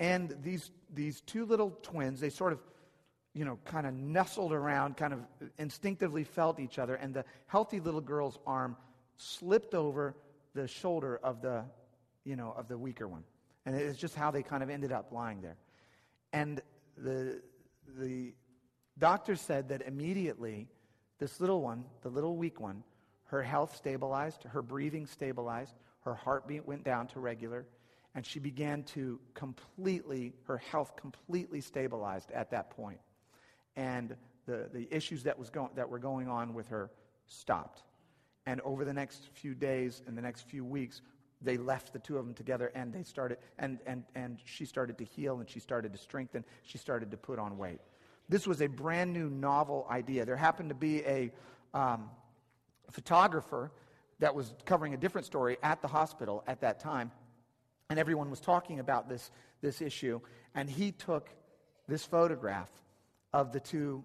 And 0.00 0.34
these, 0.42 0.70
these 0.94 1.20
two 1.20 1.44
little 1.44 1.78
twins, 1.82 2.20
they 2.20 2.30
sort 2.30 2.52
of, 2.52 2.60
you 3.34 3.44
know, 3.44 3.58
kind 3.64 3.86
of 3.86 3.94
nestled 3.94 4.52
around, 4.52 4.96
kind 4.96 5.12
of 5.12 5.20
instinctively 5.58 6.24
felt 6.24 6.58
each 6.60 6.78
other, 6.78 6.94
and 6.94 7.12
the 7.12 7.24
healthy 7.46 7.80
little 7.80 8.00
girl's 8.00 8.38
arm 8.46 8.76
slipped 9.16 9.74
over 9.74 10.16
the 10.54 10.66
shoulder 10.66 11.20
of 11.22 11.42
the, 11.42 11.64
you 12.28 12.36
know, 12.36 12.54
of 12.56 12.68
the 12.68 12.76
weaker 12.76 13.08
one. 13.08 13.24
And 13.64 13.74
it's 13.74 13.98
just 13.98 14.14
how 14.14 14.30
they 14.30 14.42
kind 14.42 14.62
of 14.62 14.68
ended 14.68 14.92
up 14.92 15.12
lying 15.12 15.40
there. 15.40 15.56
And 16.34 16.60
the, 16.98 17.40
the 17.98 18.34
doctor 18.98 19.34
said 19.34 19.70
that 19.70 19.80
immediately 19.82 20.68
this 21.18 21.40
little 21.40 21.62
one, 21.62 21.84
the 22.02 22.10
little 22.10 22.36
weak 22.36 22.60
one, 22.60 22.84
her 23.24 23.42
health 23.42 23.74
stabilized, 23.76 24.44
her 24.44 24.60
breathing 24.60 25.06
stabilized, 25.06 25.74
her 26.00 26.14
heartbeat 26.14 26.66
went 26.66 26.84
down 26.84 27.06
to 27.08 27.20
regular, 27.20 27.66
and 28.14 28.26
she 28.26 28.38
began 28.38 28.82
to 28.82 29.18
completely, 29.32 30.34
her 30.44 30.58
health 30.58 30.94
completely 30.96 31.62
stabilized 31.62 32.30
at 32.32 32.50
that 32.50 32.70
point. 32.70 33.00
And 33.74 34.16
the, 34.46 34.68
the 34.72 34.86
issues 34.94 35.22
that, 35.22 35.38
was 35.38 35.48
go- 35.48 35.70
that 35.76 35.88
were 35.88 35.98
going 35.98 36.28
on 36.28 36.52
with 36.52 36.68
her 36.68 36.90
stopped. 37.26 37.82
And 38.44 38.60
over 38.62 38.84
the 38.84 38.94
next 38.94 39.28
few 39.32 39.54
days 39.54 40.02
and 40.06 40.16
the 40.16 40.22
next 40.22 40.42
few 40.42 40.64
weeks, 40.64 41.00
they 41.40 41.56
left 41.56 41.92
the 41.92 41.98
two 41.98 42.18
of 42.18 42.24
them 42.24 42.34
together 42.34 42.72
and 42.74 42.92
they 42.92 43.02
started, 43.02 43.38
and, 43.58 43.78
and, 43.86 44.04
and 44.14 44.38
she 44.44 44.64
started 44.64 44.98
to 44.98 45.04
heal 45.04 45.38
and 45.38 45.48
she 45.48 45.60
started 45.60 45.92
to 45.92 45.98
strengthen. 45.98 46.44
She 46.62 46.78
started 46.78 47.10
to 47.10 47.16
put 47.16 47.38
on 47.38 47.58
weight. 47.58 47.80
This 48.28 48.46
was 48.46 48.60
a 48.60 48.66
brand 48.66 49.12
new 49.12 49.30
novel 49.30 49.86
idea. 49.90 50.24
There 50.24 50.36
happened 50.36 50.68
to 50.68 50.74
be 50.74 51.02
a 51.04 51.30
um, 51.72 52.10
photographer 52.90 53.70
that 54.18 54.34
was 54.34 54.52
covering 54.64 54.94
a 54.94 54.96
different 54.96 55.26
story 55.26 55.56
at 55.62 55.80
the 55.80 55.88
hospital 55.88 56.42
at 56.46 56.60
that 56.60 56.80
time. 56.80 57.12
And 57.88 57.98
everyone 57.98 58.30
was 58.30 58.40
talking 58.40 58.80
about 58.80 59.08
this, 59.08 59.30
this 59.62 59.80
issue. 59.80 60.20
And 60.54 60.68
he 60.68 60.92
took 60.92 61.30
this 61.86 62.04
photograph 62.04 62.70
of 63.32 63.52
the 63.52 63.60
two 63.60 64.04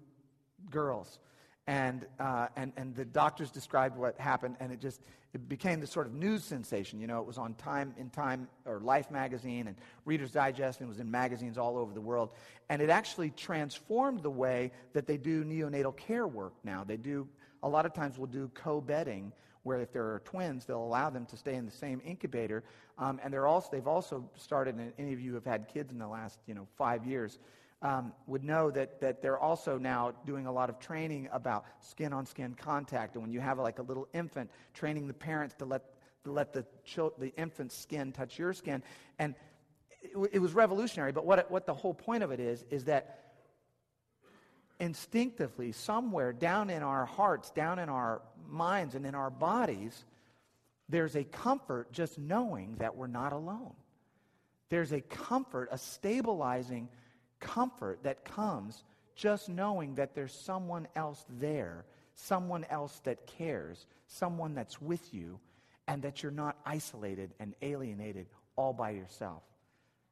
girls. 0.70 1.18
And, 1.66 2.06
uh, 2.20 2.48
and, 2.56 2.72
and 2.76 2.94
the 2.94 3.04
doctors 3.04 3.50
described 3.50 3.96
what 3.96 4.18
happened, 4.18 4.56
and 4.60 4.72
it 4.72 4.80
just 4.80 5.00
it 5.34 5.48
became 5.48 5.80
this 5.80 5.90
sort 5.90 6.06
of 6.06 6.14
news 6.14 6.44
sensation. 6.44 7.00
You 7.00 7.08
know, 7.08 7.20
it 7.20 7.26
was 7.26 7.38
on 7.38 7.54
Time 7.54 7.92
in 7.98 8.08
Time 8.10 8.48
or 8.64 8.78
Life 8.80 9.10
magazine 9.10 9.66
and 9.66 9.76
Reader's 10.04 10.30
Digest, 10.30 10.80
and 10.80 10.86
it 10.86 10.88
was 10.88 11.00
in 11.00 11.10
magazines 11.10 11.58
all 11.58 11.76
over 11.76 11.92
the 11.92 12.00
world. 12.00 12.30
And 12.70 12.80
it 12.80 12.88
actually 12.88 13.30
transformed 13.30 14.22
the 14.22 14.30
way 14.30 14.70
that 14.92 15.06
they 15.06 15.16
do 15.16 15.44
neonatal 15.44 15.96
care 15.96 16.26
work 16.26 16.54
now. 16.62 16.84
They 16.84 16.96
do 16.96 17.28
a 17.64 17.68
lot 17.68 17.84
of 17.84 17.92
times 17.92 18.16
we'll 18.16 18.28
do 18.28 18.50
co-bedding 18.54 19.32
where 19.64 19.80
if 19.80 19.92
there 19.92 20.04
are 20.04 20.20
twins, 20.24 20.66
they'll 20.66 20.84
allow 20.84 21.10
them 21.10 21.26
to 21.26 21.36
stay 21.36 21.54
in 21.54 21.64
the 21.64 21.72
same 21.72 22.00
incubator. 22.04 22.62
Um, 22.98 23.18
and 23.24 23.32
they're 23.32 23.46
also, 23.46 23.68
they've 23.72 23.88
also 23.88 24.28
started, 24.36 24.76
and 24.76 24.92
any 24.98 25.14
of 25.14 25.20
you 25.20 25.34
have 25.34 25.46
had 25.46 25.68
kids 25.68 25.90
in 25.90 25.98
the 25.98 26.06
last 26.06 26.38
you 26.46 26.54
know, 26.54 26.68
five 26.76 27.04
years 27.04 27.38
um, 27.84 28.14
would 28.26 28.42
know 28.42 28.70
that, 28.70 28.98
that 29.02 29.20
they're 29.20 29.38
also 29.38 29.76
now 29.76 30.12
doing 30.24 30.46
a 30.46 30.52
lot 30.52 30.70
of 30.70 30.80
training 30.80 31.28
about 31.30 31.66
skin 31.80 32.14
on 32.14 32.24
skin 32.24 32.54
contact. 32.54 33.14
And 33.14 33.22
when 33.22 33.30
you 33.30 33.40
have 33.40 33.58
like 33.58 33.78
a 33.78 33.82
little 33.82 34.08
infant, 34.14 34.50
training 34.72 35.06
the 35.06 35.12
parents 35.12 35.54
to 35.56 35.66
let, 35.66 35.82
to 36.24 36.32
let 36.32 36.54
the, 36.54 36.64
the 37.18 37.32
infant's 37.36 37.76
skin 37.76 38.10
touch 38.10 38.38
your 38.38 38.54
skin. 38.54 38.82
And 39.18 39.34
it, 40.00 40.30
it 40.32 40.38
was 40.38 40.54
revolutionary, 40.54 41.12
but 41.12 41.26
what, 41.26 41.38
it, 41.40 41.50
what 41.50 41.66
the 41.66 41.74
whole 41.74 41.92
point 41.92 42.22
of 42.22 42.30
it 42.30 42.40
is, 42.40 42.64
is 42.70 42.86
that 42.86 43.20
instinctively, 44.80 45.70
somewhere 45.72 46.32
down 46.32 46.70
in 46.70 46.82
our 46.82 47.04
hearts, 47.04 47.50
down 47.50 47.78
in 47.78 47.90
our 47.90 48.22
minds, 48.48 48.94
and 48.94 49.04
in 49.04 49.14
our 49.14 49.30
bodies, 49.30 50.06
there's 50.88 51.16
a 51.16 51.24
comfort 51.24 51.92
just 51.92 52.18
knowing 52.18 52.76
that 52.78 52.96
we're 52.96 53.06
not 53.06 53.34
alone. 53.34 53.74
There's 54.70 54.92
a 54.92 55.02
comfort, 55.02 55.68
a 55.70 55.76
stabilizing 55.76 56.88
comfort 57.44 58.02
that 58.02 58.24
comes 58.24 58.82
just 59.14 59.48
knowing 59.48 59.94
that 59.94 60.14
there's 60.14 60.34
someone 60.34 60.88
else 60.96 61.24
there, 61.38 61.84
someone 62.16 62.64
else 62.70 63.00
that 63.04 63.26
cares, 63.26 63.86
someone 64.08 64.54
that's 64.54 64.82
with 64.82 65.14
you, 65.14 65.38
and 65.86 66.02
that 66.02 66.22
you're 66.22 66.32
not 66.32 66.56
isolated 66.66 67.30
and 67.38 67.54
alienated 67.62 68.26
all 68.56 68.72
by 68.72 68.90
yourself. 68.90 69.42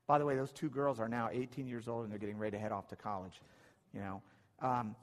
By 0.07 0.19
the 0.19 0.27
way, 0.27 0.37
those 0.37 0.53
two 0.53 0.69
girls 0.69 1.01
are 1.01 1.09
now 1.09 1.31
18 1.33 1.67
years 1.67 1.89
old 1.89 2.05
and 2.05 2.13
they're 2.13 2.19
getting 2.19 2.39
ready 2.39 2.57
to 2.57 2.63
head 2.63 2.73
off 2.73 2.89
to 2.89 2.97
college. 2.97 3.41
You 3.95 4.01
know, 4.01 4.23
um, 4.61 4.95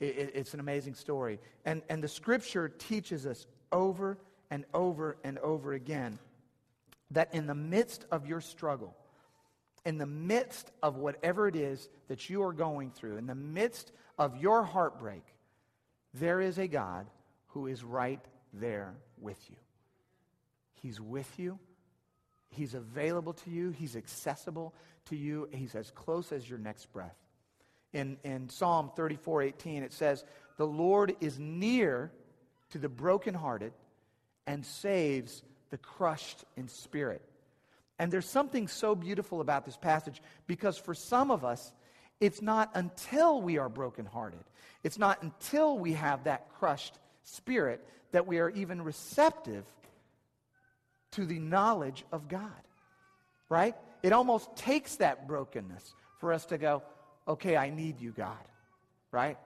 it, 0.00 0.32
it's 0.34 0.54
an 0.54 0.60
amazing 0.60 0.94
story. 0.94 1.38
And, 1.64 1.82
and 1.88 2.02
the 2.02 2.08
scripture 2.08 2.68
teaches 2.68 3.26
us 3.26 3.46
over 3.72 4.18
and 4.50 4.64
over 4.72 5.16
and 5.24 5.38
over 5.38 5.72
again 5.72 6.18
that 7.10 7.34
in 7.34 7.46
the 7.46 7.54
midst 7.54 8.06
of 8.10 8.26
your 8.26 8.40
struggle, 8.40 8.96
in 9.84 9.98
the 9.98 10.06
midst 10.06 10.70
of 10.82 10.96
whatever 10.96 11.48
it 11.48 11.56
is 11.56 11.88
that 12.08 12.30
you 12.30 12.42
are 12.42 12.52
going 12.52 12.90
through, 12.90 13.16
in 13.16 13.26
the 13.26 13.34
midst 13.34 13.92
of 14.18 14.36
your 14.36 14.62
heartbreak, 14.62 15.24
there 16.14 16.40
is 16.40 16.58
a 16.58 16.68
God 16.68 17.06
who 17.48 17.66
is 17.66 17.82
right 17.82 18.20
there 18.52 18.94
with 19.20 19.38
you. 19.50 19.56
He's 20.80 21.00
with 21.00 21.38
you. 21.38 21.58
He's 22.50 22.74
available 22.74 23.32
to 23.32 23.50
you. 23.50 23.70
He's 23.70 23.96
accessible 23.96 24.74
to 25.06 25.16
you. 25.16 25.48
He's 25.52 25.74
as 25.74 25.90
close 25.90 26.32
as 26.32 26.48
your 26.48 26.58
next 26.58 26.92
breath 26.92 27.16
in, 27.92 28.16
in 28.24 28.48
Psalm 28.48 28.90
34 28.96 29.42
18, 29.42 29.82
it 29.82 29.92
says, 29.92 30.24
The 30.56 30.66
Lord 30.66 31.14
is 31.20 31.38
near 31.38 32.10
to 32.70 32.78
the 32.78 32.88
brokenhearted 32.88 33.72
and 34.46 34.64
saves 34.64 35.42
the 35.70 35.78
crushed 35.78 36.44
in 36.56 36.68
spirit. 36.68 37.22
And 37.98 38.10
there's 38.10 38.28
something 38.28 38.68
so 38.68 38.94
beautiful 38.94 39.40
about 39.40 39.64
this 39.64 39.76
passage 39.76 40.22
because 40.46 40.76
for 40.76 40.94
some 40.94 41.30
of 41.30 41.44
us, 41.44 41.72
it's 42.20 42.42
not 42.42 42.70
until 42.74 43.42
we 43.42 43.58
are 43.58 43.68
brokenhearted, 43.68 44.44
it's 44.82 44.98
not 44.98 45.22
until 45.22 45.78
we 45.78 45.92
have 45.92 46.24
that 46.24 46.48
crushed 46.54 46.98
spirit 47.24 47.86
that 48.12 48.26
we 48.26 48.38
are 48.38 48.50
even 48.50 48.82
receptive 48.82 49.64
to 51.12 51.26
the 51.26 51.38
knowledge 51.38 52.04
of 52.12 52.28
God. 52.28 52.50
Right? 53.48 53.74
It 54.02 54.12
almost 54.12 54.54
takes 54.56 54.96
that 54.96 55.28
brokenness 55.28 55.94
for 56.18 56.32
us 56.32 56.46
to 56.46 56.58
go, 56.58 56.82
okay, 57.28 57.56
I 57.56 57.70
need 57.70 58.00
you, 58.00 58.10
God. 58.12 58.36
Right? 59.10 59.38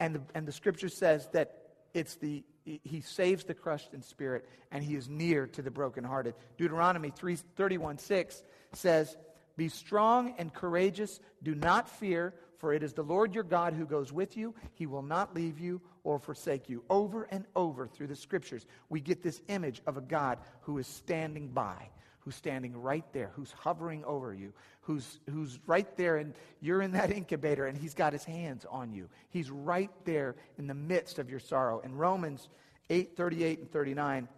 And 0.00 0.16
the, 0.16 0.20
and 0.34 0.46
the 0.46 0.52
scripture 0.52 0.88
says 0.88 1.28
that 1.32 1.56
it's 1.94 2.16
the 2.16 2.44
he 2.82 3.00
saves 3.00 3.44
the 3.44 3.54
crushed 3.54 3.94
in 3.94 4.02
spirit 4.02 4.46
and 4.70 4.82
he 4.82 4.94
is 4.94 5.08
near 5.08 5.46
to 5.48 5.62
the 5.62 5.70
brokenhearted. 5.70 6.34
Deuteronomy 6.56 7.10
3, 7.10 7.36
31 7.56 7.98
6 7.98 8.42
says, 8.72 9.16
Be 9.56 9.68
strong 9.68 10.34
and 10.38 10.52
courageous, 10.52 11.20
do 11.42 11.54
not 11.54 11.88
fear, 11.88 12.34
for 12.58 12.72
it 12.72 12.82
is 12.82 12.92
the 12.92 13.02
Lord 13.02 13.34
your 13.34 13.44
God 13.44 13.72
who 13.72 13.86
goes 13.86 14.12
with 14.12 14.36
you. 14.36 14.54
He 14.74 14.86
will 14.86 15.02
not 15.02 15.34
leave 15.34 15.58
you 15.58 15.80
or 16.02 16.18
forsake 16.18 16.68
you. 16.68 16.82
Over 16.90 17.24
and 17.30 17.44
over 17.54 17.86
through 17.86 18.08
the 18.08 18.16
scriptures, 18.16 18.66
we 18.88 19.00
get 19.00 19.22
this 19.22 19.40
image 19.48 19.80
of 19.86 19.96
a 19.96 20.02
God 20.02 20.38
who 20.62 20.78
is 20.78 20.86
standing 20.86 21.48
by, 21.48 21.90
who's 22.28 22.34
standing 22.34 22.76
right 22.76 23.10
there, 23.14 23.30
who's 23.36 23.52
hovering 23.52 24.04
over 24.04 24.34
you, 24.34 24.52
who's, 24.82 25.18
who's 25.30 25.58
right 25.66 25.96
there, 25.96 26.18
and 26.18 26.34
you're 26.60 26.82
in 26.82 26.92
that 26.92 27.10
incubator, 27.16 27.64
and 27.64 27.78
he's 27.78 27.94
got 27.94 28.12
his 28.12 28.22
hands 28.22 28.66
on 28.70 28.92
you. 28.92 29.08
He's 29.30 29.50
right 29.50 29.90
there 30.04 30.36
in 30.58 30.66
the 30.66 30.74
midst 30.74 31.18
of 31.18 31.30
your 31.30 31.40
sorrow. 31.40 31.78
In 31.78 31.96
Romans 31.96 32.50
8 32.90 33.16
38 33.16 33.60
and 33.60 33.70
39, 33.72 34.28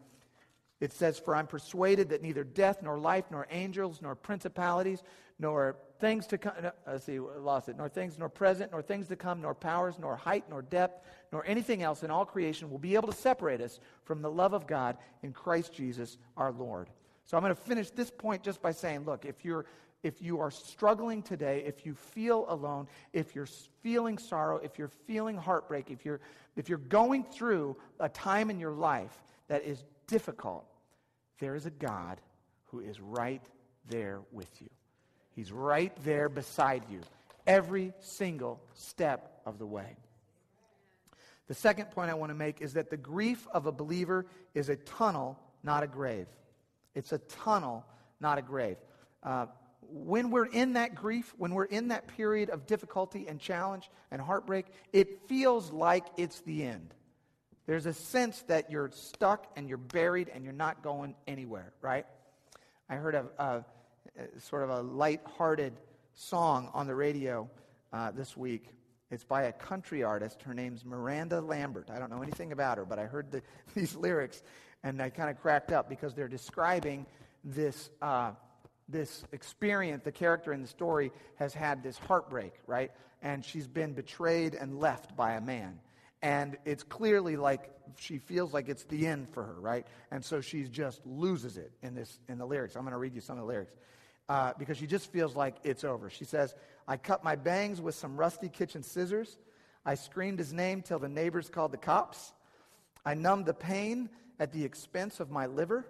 it 0.78 0.92
says, 0.92 1.18
For 1.18 1.34
I'm 1.34 1.48
persuaded 1.48 2.10
that 2.10 2.22
neither 2.22 2.44
death, 2.44 2.80
nor 2.80 2.96
life, 2.96 3.24
nor 3.28 3.48
angels, 3.50 4.00
nor 4.00 4.14
principalities, 4.14 5.02
nor 5.40 5.74
things 5.98 6.28
to 6.28 6.38
come, 6.38 6.52
no, 6.62 6.70
let's 6.86 7.06
see, 7.06 7.18
lost 7.18 7.68
it, 7.68 7.76
nor 7.76 7.88
things, 7.88 8.20
nor 8.20 8.28
present, 8.28 8.70
nor 8.70 8.82
things 8.82 9.08
to 9.08 9.16
come, 9.16 9.40
nor 9.40 9.52
powers, 9.52 9.96
nor 9.98 10.14
height, 10.14 10.44
nor 10.48 10.62
depth, 10.62 11.04
nor 11.32 11.44
anything 11.44 11.82
else 11.82 12.04
in 12.04 12.10
all 12.12 12.24
creation 12.24 12.70
will 12.70 12.78
be 12.78 12.94
able 12.94 13.08
to 13.08 13.18
separate 13.18 13.60
us 13.60 13.80
from 14.04 14.22
the 14.22 14.30
love 14.30 14.52
of 14.52 14.68
God 14.68 14.96
in 15.24 15.32
Christ 15.32 15.72
Jesus 15.72 16.18
our 16.36 16.52
Lord. 16.52 16.88
So 17.30 17.36
I'm 17.36 17.44
going 17.44 17.54
to 17.54 17.62
finish 17.62 17.90
this 17.90 18.10
point 18.10 18.42
just 18.42 18.60
by 18.60 18.72
saying, 18.72 19.04
look, 19.04 19.24
if 19.24 19.44
you're 19.44 19.64
if 20.02 20.20
you 20.20 20.40
are 20.40 20.50
struggling 20.50 21.22
today, 21.22 21.62
if 21.64 21.86
you 21.86 21.94
feel 21.94 22.44
alone, 22.48 22.88
if 23.12 23.36
you're 23.36 23.46
feeling 23.82 24.18
sorrow, 24.18 24.56
if 24.56 24.80
you're 24.80 24.90
feeling 25.06 25.36
heartbreak, 25.36 25.92
if 25.92 26.04
you're 26.04 26.18
if 26.56 26.68
you're 26.68 26.78
going 26.78 27.22
through 27.22 27.76
a 28.00 28.08
time 28.08 28.50
in 28.50 28.58
your 28.58 28.72
life 28.72 29.16
that 29.46 29.62
is 29.62 29.84
difficult, 30.08 30.66
there 31.38 31.54
is 31.54 31.66
a 31.66 31.70
God 31.70 32.20
who 32.64 32.80
is 32.80 32.98
right 32.98 33.42
there 33.88 34.22
with 34.32 34.50
you. 34.60 34.68
He's 35.36 35.52
right 35.52 35.92
there 36.02 36.28
beside 36.28 36.82
you 36.90 36.98
every 37.46 37.92
single 38.00 38.60
step 38.74 39.40
of 39.46 39.60
the 39.60 39.66
way. 39.66 39.94
The 41.46 41.54
second 41.54 41.92
point 41.92 42.10
I 42.10 42.14
want 42.14 42.30
to 42.30 42.34
make 42.36 42.60
is 42.60 42.72
that 42.72 42.90
the 42.90 42.96
grief 42.96 43.46
of 43.54 43.66
a 43.66 43.72
believer 43.72 44.26
is 44.52 44.68
a 44.68 44.74
tunnel, 44.74 45.38
not 45.62 45.84
a 45.84 45.86
grave. 45.86 46.26
It's 46.94 47.12
a 47.12 47.18
tunnel, 47.18 47.84
not 48.20 48.38
a 48.38 48.42
grave. 48.42 48.76
Uh, 49.22 49.46
when 49.92 50.30
we're 50.30 50.46
in 50.46 50.74
that 50.74 50.94
grief, 50.94 51.34
when 51.36 51.54
we're 51.54 51.64
in 51.64 51.88
that 51.88 52.06
period 52.08 52.50
of 52.50 52.66
difficulty 52.66 53.26
and 53.28 53.40
challenge 53.40 53.90
and 54.10 54.20
heartbreak, 54.20 54.66
it 54.92 55.28
feels 55.28 55.72
like 55.72 56.06
it's 56.16 56.40
the 56.40 56.62
end. 56.64 56.94
There's 57.66 57.86
a 57.86 57.94
sense 57.94 58.42
that 58.42 58.70
you're 58.70 58.90
stuck 58.92 59.46
and 59.56 59.68
you're 59.68 59.78
buried 59.78 60.28
and 60.32 60.44
you're 60.44 60.52
not 60.52 60.82
going 60.82 61.14
anywhere, 61.26 61.72
right? 61.82 62.06
I 62.88 62.96
heard 62.96 63.14
a, 63.14 63.26
a, 63.38 63.64
a 64.18 64.40
sort 64.40 64.62
of 64.62 64.70
a 64.70 64.80
light-hearted 64.80 65.74
song 66.14 66.70
on 66.74 66.86
the 66.86 66.94
radio 66.94 67.48
uh, 67.92 68.10
this 68.10 68.36
week. 68.36 68.70
It's 69.10 69.24
by 69.24 69.44
a 69.44 69.52
country 69.52 70.02
artist. 70.02 70.42
Her 70.42 70.54
name's 70.54 70.84
Miranda 70.84 71.40
Lambert. 71.40 71.90
I 71.90 71.98
don't 71.98 72.10
know 72.10 72.22
anything 72.22 72.52
about 72.52 72.78
her, 72.78 72.84
but 72.84 72.98
I 72.98 73.04
heard 73.04 73.30
the, 73.32 73.42
these 73.74 73.94
lyrics 73.96 74.42
and 74.82 75.00
I 75.00 75.10
kind 75.10 75.30
of 75.30 75.40
cracked 75.40 75.72
up 75.72 75.88
because 75.88 76.14
they're 76.14 76.28
describing 76.28 77.06
this. 77.44 77.90
Uh, 78.00 78.32
this 78.90 79.24
experience, 79.32 80.02
the 80.04 80.12
character 80.12 80.52
in 80.52 80.62
the 80.62 80.68
story 80.68 81.12
has 81.36 81.54
had 81.54 81.82
this 81.82 81.96
heartbreak, 81.98 82.52
right? 82.66 82.90
And 83.22 83.44
she's 83.44 83.66
been 83.66 83.92
betrayed 83.92 84.54
and 84.54 84.78
left 84.78 85.16
by 85.16 85.34
a 85.34 85.40
man. 85.40 85.78
And 86.22 86.56
it's 86.64 86.82
clearly 86.82 87.36
like 87.36 87.70
she 87.98 88.18
feels 88.18 88.52
like 88.52 88.68
it's 88.68 88.84
the 88.84 89.06
end 89.06 89.28
for 89.30 89.42
her, 89.42 89.54
right? 89.60 89.86
And 90.10 90.24
so 90.24 90.40
she 90.40 90.64
just 90.64 91.06
loses 91.06 91.56
it 91.56 91.72
in 91.82 91.94
this 91.94 92.18
in 92.28 92.38
the 92.38 92.46
lyrics. 92.46 92.76
I'm 92.76 92.82
going 92.82 92.92
to 92.92 92.98
read 92.98 93.14
you 93.14 93.20
some 93.20 93.38
of 93.38 93.42
the 93.42 93.48
lyrics 93.48 93.74
uh, 94.28 94.52
because 94.58 94.76
she 94.76 94.86
just 94.86 95.10
feels 95.12 95.34
like 95.34 95.56
it's 95.64 95.84
over. 95.84 96.10
She 96.10 96.24
says, 96.24 96.54
"I 96.86 96.98
cut 96.98 97.24
my 97.24 97.36
bangs 97.36 97.80
with 97.80 97.94
some 97.94 98.18
rusty 98.18 98.48
kitchen 98.48 98.82
scissors. 98.82 99.38
I 99.84 99.94
screamed 99.94 100.38
his 100.38 100.52
name 100.52 100.82
till 100.82 100.98
the 100.98 101.08
neighbors 101.08 101.48
called 101.48 101.72
the 101.72 101.78
cops. 101.78 102.32
I 103.04 103.14
numbed 103.14 103.46
the 103.46 103.54
pain 103.54 104.10
at 104.40 104.52
the 104.52 104.64
expense 104.64 105.20
of 105.20 105.30
my 105.30 105.46
liver." 105.46 105.86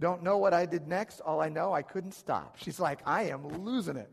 Don't 0.00 0.22
know 0.22 0.38
what 0.38 0.54
I 0.54 0.64
did 0.64 0.88
next. 0.88 1.20
All 1.20 1.40
I 1.40 1.50
know, 1.50 1.74
I 1.74 1.82
couldn't 1.82 2.14
stop. 2.14 2.56
She's 2.56 2.80
like, 2.80 3.00
I 3.04 3.24
am 3.24 3.46
losing 3.62 3.96
it. 3.96 4.10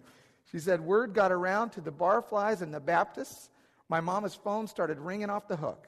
She 0.52 0.60
said, 0.60 0.82
Word 0.82 1.13
got 1.13 1.32
around 1.32 1.72
to 1.72 1.82
the 1.82 1.92
barflies 1.92 2.62
and 2.62 2.74
the 2.74 2.80
Baptists. 2.80 3.50
My 3.88 4.02
mama's 4.02 4.36
phone 4.36 4.68
started 4.68 5.00
ringing 5.00 5.30
off 5.30 5.48
the 5.48 5.56
hook. 5.56 5.88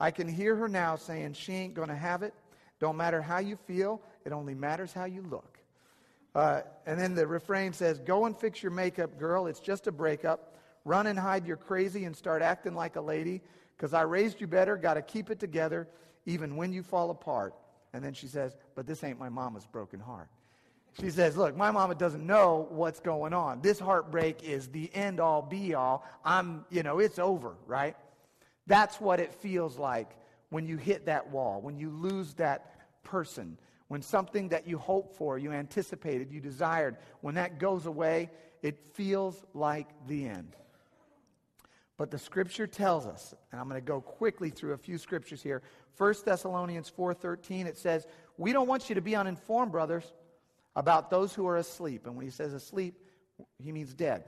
I 0.00 0.10
can 0.10 0.28
hear 0.28 0.56
her 0.56 0.68
now 0.68 0.96
saying 0.96 1.34
she 1.34 1.52
ain't 1.52 1.74
going 1.74 1.88
to 1.88 1.96
have 1.96 2.24
it. 2.24 2.34
Don't 2.80 2.96
matter 2.96 3.22
how 3.22 3.38
you 3.38 3.56
feel, 3.56 4.02
it 4.24 4.32
only 4.32 4.54
matters 4.54 4.92
how 4.92 5.04
you 5.04 5.22
look. 5.22 5.58
Uh, 6.34 6.60
and 6.84 7.00
then 7.00 7.14
the 7.14 7.26
refrain 7.26 7.72
says, 7.72 8.00
Go 8.00 8.26
and 8.26 8.36
fix 8.36 8.62
your 8.62 8.72
makeup, 8.72 9.18
girl. 9.18 9.46
It's 9.46 9.60
just 9.60 9.86
a 9.86 9.92
breakup. 9.92 10.56
Run 10.84 11.06
and 11.06 11.18
hide 11.18 11.46
your 11.46 11.56
crazy 11.56 12.04
and 12.04 12.14
start 12.14 12.42
acting 12.42 12.74
like 12.74 12.96
a 12.96 13.00
lady 13.00 13.40
because 13.76 13.94
I 13.94 14.02
raised 14.02 14.40
you 14.40 14.46
better. 14.46 14.76
Got 14.76 14.94
to 14.94 15.02
keep 15.02 15.30
it 15.30 15.38
together 15.38 15.88
even 16.26 16.56
when 16.56 16.72
you 16.72 16.82
fall 16.82 17.10
apart. 17.10 17.54
And 17.92 18.04
then 18.04 18.12
she 18.12 18.26
says, 18.26 18.56
But 18.74 18.86
this 18.86 19.02
ain't 19.02 19.18
my 19.18 19.28
mama's 19.28 19.66
broken 19.66 20.00
heart. 20.00 20.28
She 21.00 21.10
says, 21.10 21.36
Look, 21.36 21.56
my 21.56 21.70
mama 21.70 21.94
doesn't 21.94 22.26
know 22.26 22.66
what's 22.70 23.00
going 23.00 23.32
on. 23.32 23.62
This 23.62 23.78
heartbreak 23.78 24.42
is 24.42 24.68
the 24.68 24.90
end 24.94 25.20
all 25.20 25.42
be 25.42 25.74
all. 25.74 26.04
I'm, 26.24 26.64
you 26.70 26.82
know, 26.82 26.98
it's 26.98 27.18
over, 27.18 27.54
right? 27.66 27.96
That's 28.66 29.00
what 29.00 29.20
it 29.20 29.32
feels 29.32 29.78
like 29.78 30.10
when 30.50 30.66
you 30.66 30.76
hit 30.76 31.06
that 31.06 31.30
wall, 31.30 31.60
when 31.60 31.78
you 31.78 31.90
lose 31.90 32.34
that 32.34 33.02
person, 33.04 33.58
when 33.88 34.02
something 34.02 34.48
that 34.48 34.66
you 34.66 34.78
hoped 34.78 35.16
for, 35.16 35.38
you 35.38 35.52
anticipated, 35.52 36.32
you 36.32 36.40
desired, 36.40 36.96
when 37.20 37.36
that 37.36 37.58
goes 37.58 37.86
away, 37.86 38.30
it 38.62 38.78
feels 38.94 39.44
like 39.54 39.88
the 40.06 40.26
end. 40.26 40.56
But 41.96 42.10
the 42.10 42.18
scripture 42.18 42.66
tells 42.66 43.06
us, 43.06 43.34
and 43.50 43.60
I'm 43.60 43.68
going 43.68 43.80
to 43.80 43.86
go 43.86 44.00
quickly 44.00 44.50
through 44.50 44.72
a 44.72 44.78
few 44.78 44.98
scriptures 44.98 45.42
here. 45.42 45.62
1 45.96 46.14
Thessalonians 46.24 46.90
4:13 46.90 47.66
it 47.66 47.78
says, 47.78 48.06
"We 48.36 48.52
don't 48.52 48.68
want 48.68 48.88
you 48.88 48.94
to 48.96 49.00
be 49.00 49.16
uninformed, 49.16 49.72
brothers, 49.72 50.12
about 50.74 51.08
those 51.08 51.34
who 51.34 51.46
are 51.46 51.56
asleep." 51.56 52.06
And 52.06 52.14
when 52.16 52.24
he 52.24 52.30
says 52.30 52.52
asleep, 52.52 53.00
he 53.58 53.72
means 53.72 53.94
dead. 53.94 54.24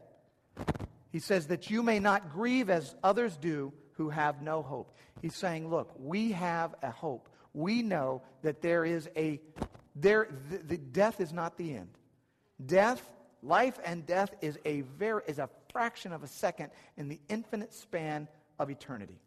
He 1.11 1.19
says 1.19 1.49
that 1.49 1.71
you 1.71 1.83
may 1.83 1.99
not 1.99 2.33
grieve 2.33 2.71
as 2.71 2.95
others 3.03 3.37
do 3.37 3.73
who 3.93 4.09
have 4.09 4.41
no 4.41 4.63
hope. 4.63 4.97
He's 5.21 5.35
saying, 5.35 5.69
"Look, 5.69 5.93
we 5.99 6.33
have 6.33 6.75
a 6.83 6.91
hope. 6.91 7.29
We 7.53 7.83
know 7.83 8.23
that 8.43 8.63
there 8.63 8.85
is 8.85 9.11
a 9.15 9.41
there 9.95 10.29
the, 10.49 10.59
the 10.59 10.79
death 10.79 11.21
is 11.21 11.35
not 11.35 11.59
the 11.59 11.75
end. 11.75 11.91
Death 12.65 13.07
Life 13.43 13.79
and 13.85 14.05
death 14.07 14.35
is 14.41 14.59
a, 14.65 14.81
very, 14.99 15.23
is 15.27 15.39
a 15.39 15.49
fraction 15.71 16.13
of 16.13 16.23
a 16.23 16.27
second 16.27 16.71
in 16.97 17.09
the 17.09 17.21
infinite 17.29 17.73
span 17.73 18.29
of 18.59 18.71
eternity 18.71 19.21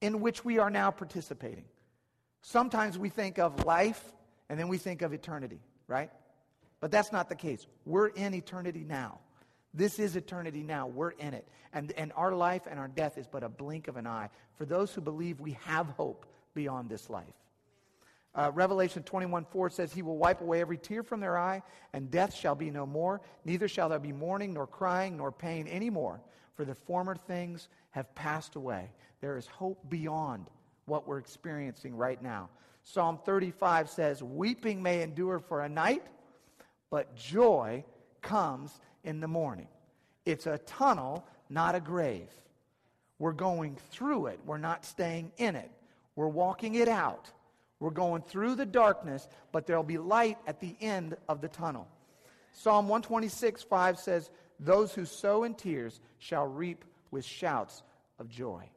in 0.00 0.20
which 0.20 0.44
we 0.44 0.58
are 0.58 0.70
now 0.70 0.90
participating. 0.90 1.64
Sometimes 2.42 2.98
we 2.98 3.10
think 3.10 3.38
of 3.38 3.64
life 3.66 4.12
and 4.48 4.58
then 4.58 4.68
we 4.68 4.78
think 4.78 5.02
of 5.02 5.12
eternity, 5.12 5.60
right? 5.86 6.10
But 6.80 6.90
that's 6.90 7.12
not 7.12 7.28
the 7.28 7.34
case. 7.34 7.66
We're 7.84 8.08
in 8.08 8.34
eternity 8.34 8.84
now. 8.88 9.18
This 9.74 9.98
is 9.98 10.16
eternity 10.16 10.62
now. 10.62 10.86
We're 10.86 11.10
in 11.10 11.34
it. 11.34 11.46
And, 11.72 11.92
and 11.92 12.12
our 12.16 12.32
life 12.32 12.62
and 12.68 12.80
our 12.80 12.88
death 12.88 13.18
is 13.18 13.26
but 13.26 13.44
a 13.44 13.48
blink 13.48 13.86
of 13.86 13.96
an 13.96 14.06
eye. 14.06 14.30
For 14.56 14.64
those 14.64 14.92
who 14.92 15.00
believe 15.00 15.40
we 15.40 15.56
have 15.64 15.86
hope 15.90 16.26
beyond 16.54 16.88
this 16.88 17.10
life. 17.10 17.26
Uh, 18.34 18.50
Revelation 18.54 19.02
21 19.02 19.44
4 19.44 19.70
says, 19.70 19.92
He 19.92 20.02
will 20.02 20.16
wipe 20.16 20.40
away 20.40 20.60
every 20.60 20.78
tear 20.78 21.02
from 21.02 21.20
their 21.20 21.36
eye, 21.36 21.62
and 21.92 22.10
death 22.10 22.34
shall 22.34 22.54
be 22.54 22.70
no 22.70 22.86
more. 22.86 23.20
Neither 23.44 23.66
shall 23.66 23.88
there 23.88 23.98
be 23.98 24.12
mourning, 24.12 24.54
nor 24.54 24.66
crying, 24.66 25.16
nor 25.16 25.32
pain 25.32 25.66
any 25.66 25.90
more, 25.90 26.20
for 26.54 26.64
the 26.64 26.74
former 26.74 27.16
things 27.16 27.68
have 27.90 28.14
passed 28.14 28.54
away. 28.54 28.90
There 29.20 29.36
is 29.36 29.46
hope 29.46 29.88
beyond 29.88 30.46
what 30.86 31.08
we're 31.08 31.18
experiencing 31.18 31.96
right 31.96 32.22
now. 32.22 32.48
Psalm 32.84 33.18
35 33.24 33.90
says, 33.90 34.22
Weeping 34.22 34.82
may 34.82 35.02
endure 35.02 35.40
for 35.40 35.62
a 35.62 35.68
night, 35.68 36.06
but 36.90 37.16
joy 37.16 37.84
comes 38.22 38.80
in 39.04 39.20
the 39.20 39.28
morning. 39.28 39.68
It's 40.24 40.46
a 40.46 40.58
tunnel, 40.58 41.24
not 41.48 41.74
a 41.74 41.80
grave. 41.80 42.30
We're 43.18 43.32
going 43.32 43.76
through 43.90 44.26
it, 44.26 44.40
we're 44.46 44.58
not 44.58 44.84
staying 44.84 45.32
in 45.36 45.56
it, 45.56 45.70
we're 46.16 46.28
walking 46.28 46.76
it 46.76 46.88
out. 46.88 47.30
We're 47.80 47.90
going 47.90 48.22
through 48.22 48.56
the 48.56 48.66
darkness, 48.66 49.26
but 49.52 49.66
there'll 49.66 49.82
be 49.82 49.98
light 49.98 50.38
at 50.46 50.60
the 50.60 50.76
end 50.80 51.16
of 51.28 51.40
the 51.40 51.48
tunnel. 51.48 51.88
Psalm 52.52 52.88
126, 52.88 53.62
5 53.62 53.98
says, 53.98 54.30
Those 54.60 54.92
who 54.94 55.06
sow 55.06 55.44
in 55.44 55.54
tears 55.54 56.00
shall 56.18 56.46
reap 56.46 56.84
with 57.10 57.24
shouts 57.24 57.82
of 58.18 58.28
joy. 58.28 58.68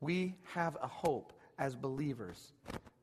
We 0.00 0.34
have 0.54 0.76
a 0.82 0.88
hope 0.88 1.32
as 1.58 1.76
believers 1.76 2.52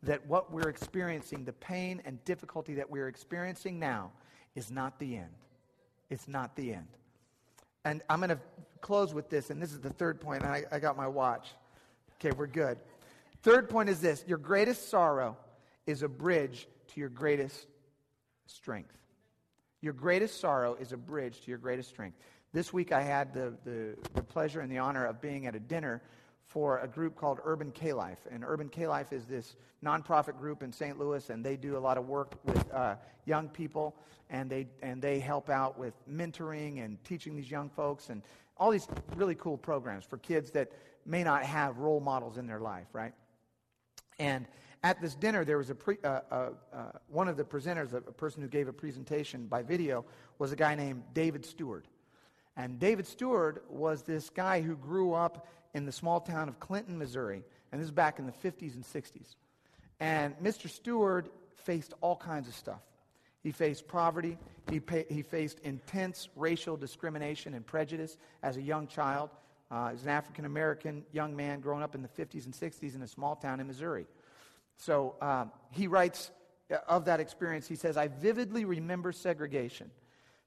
that 0.04 0.26
what 0.28 0.52
we're 0.52 0.70
experiencing, 0.70 1.46
the 1.46 1.54
pain 1.54 2.02
and 2.06 2.24
difficulty 2.26 2.76
that 2.76 2.90
we're 2.90 3.08
experiencing 3.08 3.80
now, 3.80 4.12
is 4.56 4.70
not 4.70 5.00
the 5.00 5.16
end. 5.16 5.30
It's 6.10 6.28
not 6.28 6.56
the 6.56 6.74
end. 6.74 6.88
And 7.86 8.02
I'm 8.10 8.20
going 8.20 8.30
to 8.30 8.40
close 8.82 9.14
with 9.14 9.30
this, 9.30 9.50
and 9.50 9.62
this 9.62 9.72
is 9.72 9.80
the 9.80 9.92
third 9.92 10.20
point. 10.20 10.44
I, 10.44 10.64
I 10.72 10.80
got 10.80 10.98
my 10.98 11.08
watch. 11.08 11.48
Okay, 12.16 12.36
we're 12.36 12.48
good. 12.48 12.78
Third 13.41 13.69
point 13.69 13.89
is 13.89 14.02
this 14.02 14.23
your 14.28 14.38
greatest 14.38 14.89
sorrow 14.89 15.38
is 15.86 16.04
a 16.04 16.10
bridge 16.10 16.67
to 16.89 16.99
your 16.99 17.10
greatest 17.10 17.67
strength. 18.45 18.95
Your 19.82 19.93
greatest 19.93 20.39
sorrow 20.41 20.75
is 20.75 20.91
a 20.91 20.97
bridge 20.97 21.41
to 21.41 21.49
your 21.49 21.58
greatest 21.58 21.89
strength. 21.89 22.17
This 22.52 22.73
week 22.73 22.91
I 22.91 23.02
had 23.02 23.34
the, 23.34 23.54
the, 23.63 23.95
the 24.13 24.23
pleasure 24.23 24.60
and 24.60 24.71
the 24.71 24.80
honor 24.80 25.06
of 25.06 25.21
being 25.21 25.45
at 25.45 25.56
a 25.56 25.60
dinner 25.60 26.02
for 26.43 26.80
a 26.80 26.88
group 26.88 27.15
called 27.15 27.39
Urban 27.45 27.71
K 27.71 27.93
Life. 27.93 28.17
And 28.30 28.43
Urban 28.45 28.67
K 28.69 28.88
Life 28.88 29.13
is 29.13 29.25
this 29.25 29.56
nonprofit 29.86 30.38
group 30.38 30.63
in 30.63 30.73
St. 30.73 30.99
Louis, 30.99 31.30
and 31.30 31.45
they 31.45 31.56
do 31.56 31.78
a 31.78 31.80
lot 31.80 31.97
of 31.97 32.08
work 32.08 32.34
with 32.43 32.73
uh, 32.73 32.95
young 33.25 33.47
people, 33.47 33.95
and 34.30 34.49
they, 34.49 34.67
and 34.82 35.02
they 35.02 35.19
help 35.19 35.49
out 35.49 35.78
with 35.78 35.93
mentoring 36.10 36.84
and 36.84 37.02
teaching 37.04 37.36
these 37.36 37.49
young 37.49 37.69
folks 37.69 38.10
and 38.10 38.23
all 38.58 38.71
these 38.71 38.88
really 39.15 39.36
cool 39.36 39.58
programs 39.58 40.04
for 40.04 40.17
kids 40.17 40.52
that 40.52 40.71
may 41.06 41.23
not 41.23 41.43
have 41.43 41.78
role 41.78 41.99
models 41.99 42.38
in 42.38 42.47
their 42.47 42.60
life, 42.60 42.88
right? 42.91 43.13
And 44.20 44.46
at 44.84 45.02
this 45.02 45.16
dinner, 45.16 45.44
there 45.44 45.58
was 45.58 45.70
a 45.70 45.76
pre, 45.76 45.98
uh, 46.04 46.20
uh, 46.30 46.50
uh, 46.72 46.84
one 47.08 47.28
of 47.28 47.38
the 47.38 47.44
presenters, 47.44 47.94
a 47.94 48.02
person 48.02 48.42
who 48.42 48.48
gave 48.48 48.68
a 48.68 48.74
presentation 48.74 49.48
by 49.48 49.64
video, 49.64 50.06
was 50.38 50.52
a 50.52 50.56
guy 50.56 50.76
named 50.76 51.04
David 51.14 51.46
Steward. 51.46 51.88
And 52.56 52.80
David 52.80 53.08
Steward 53.08 53.62
was 53.70 54.04
this 54.04 54.30
guy 54.30 54.62
who 54.62 54.76
grew 54.76 55.14
up 55.14 55.48
in 55.74 55.86
the 55.86 55.92
small 55.92 56.20
town 56.20 56.50
of 56.50 56.60
Clinton, 56.60 56.98
Missouri. 56.98 57.44
And 57.72 57.80
this 57.80 57.86
is 57.86 57.92
back 57.92 58.20
in 58.20 58.26
the 58.26 58.32
50s 58.32 58.76
and 58.76 58.84
60s. 58.84 59.36
And 60.00 60.38
Mr. 60.40 60.70
Steward 60.70 61.30
faced 61.56 61.94
all 62.02 62.16
kinds 62.16 62.48
of 62.48 62.56
stuff. 62.56 62.82
He 63.42 63.52
faced 63.52 63.88
poverty. 63.88 64.38
He, 64.70 64.80
pay, 64.80 65.06
he 65.10 65.22
faced 65.22 65.60
intense 65.60 66.30
racial 66.36 66.76
discrimination 66.76 67.54
and 67.54 67.66
prejudice 67.66 68.18
as 68.44 68.58
a 68.58 68.62
young 68.62 68.88
child. 68.88 69.30
Uh, 69.72 69.92
he's 69.92 70.04
an 70.04 70.10
African 70.10 70.46
American 70.46 71.04
young 71.12 71.36
man 71.36 71.60
growing 71.60 71.84
up 71.84 71.96
in 71.96 72.02
the 72.02 72.08
50s 72.08 72.46
and 72.46 72.54
60s 72.54 72.96
in 72.96 73.02
a 73.02 73.08
small 73.08 73.36
town 73.36 73.60
in 73.60 73.68
Missouri. 73.68 74.08
So 74.78 75.16
um, 75.22 75.52
he 75.72 75.88
writes 75.88 76.32
uh, 76.72 76.78
of 76.88 77.06
that 77.06 77.20
experience, 77.20 77.68
he 77.68 77.76
says, 77.76 77.98
I 77.98 78.08
vividly 78.08 78.66
remember 78.66 79.12
segregation, 79.12 79.92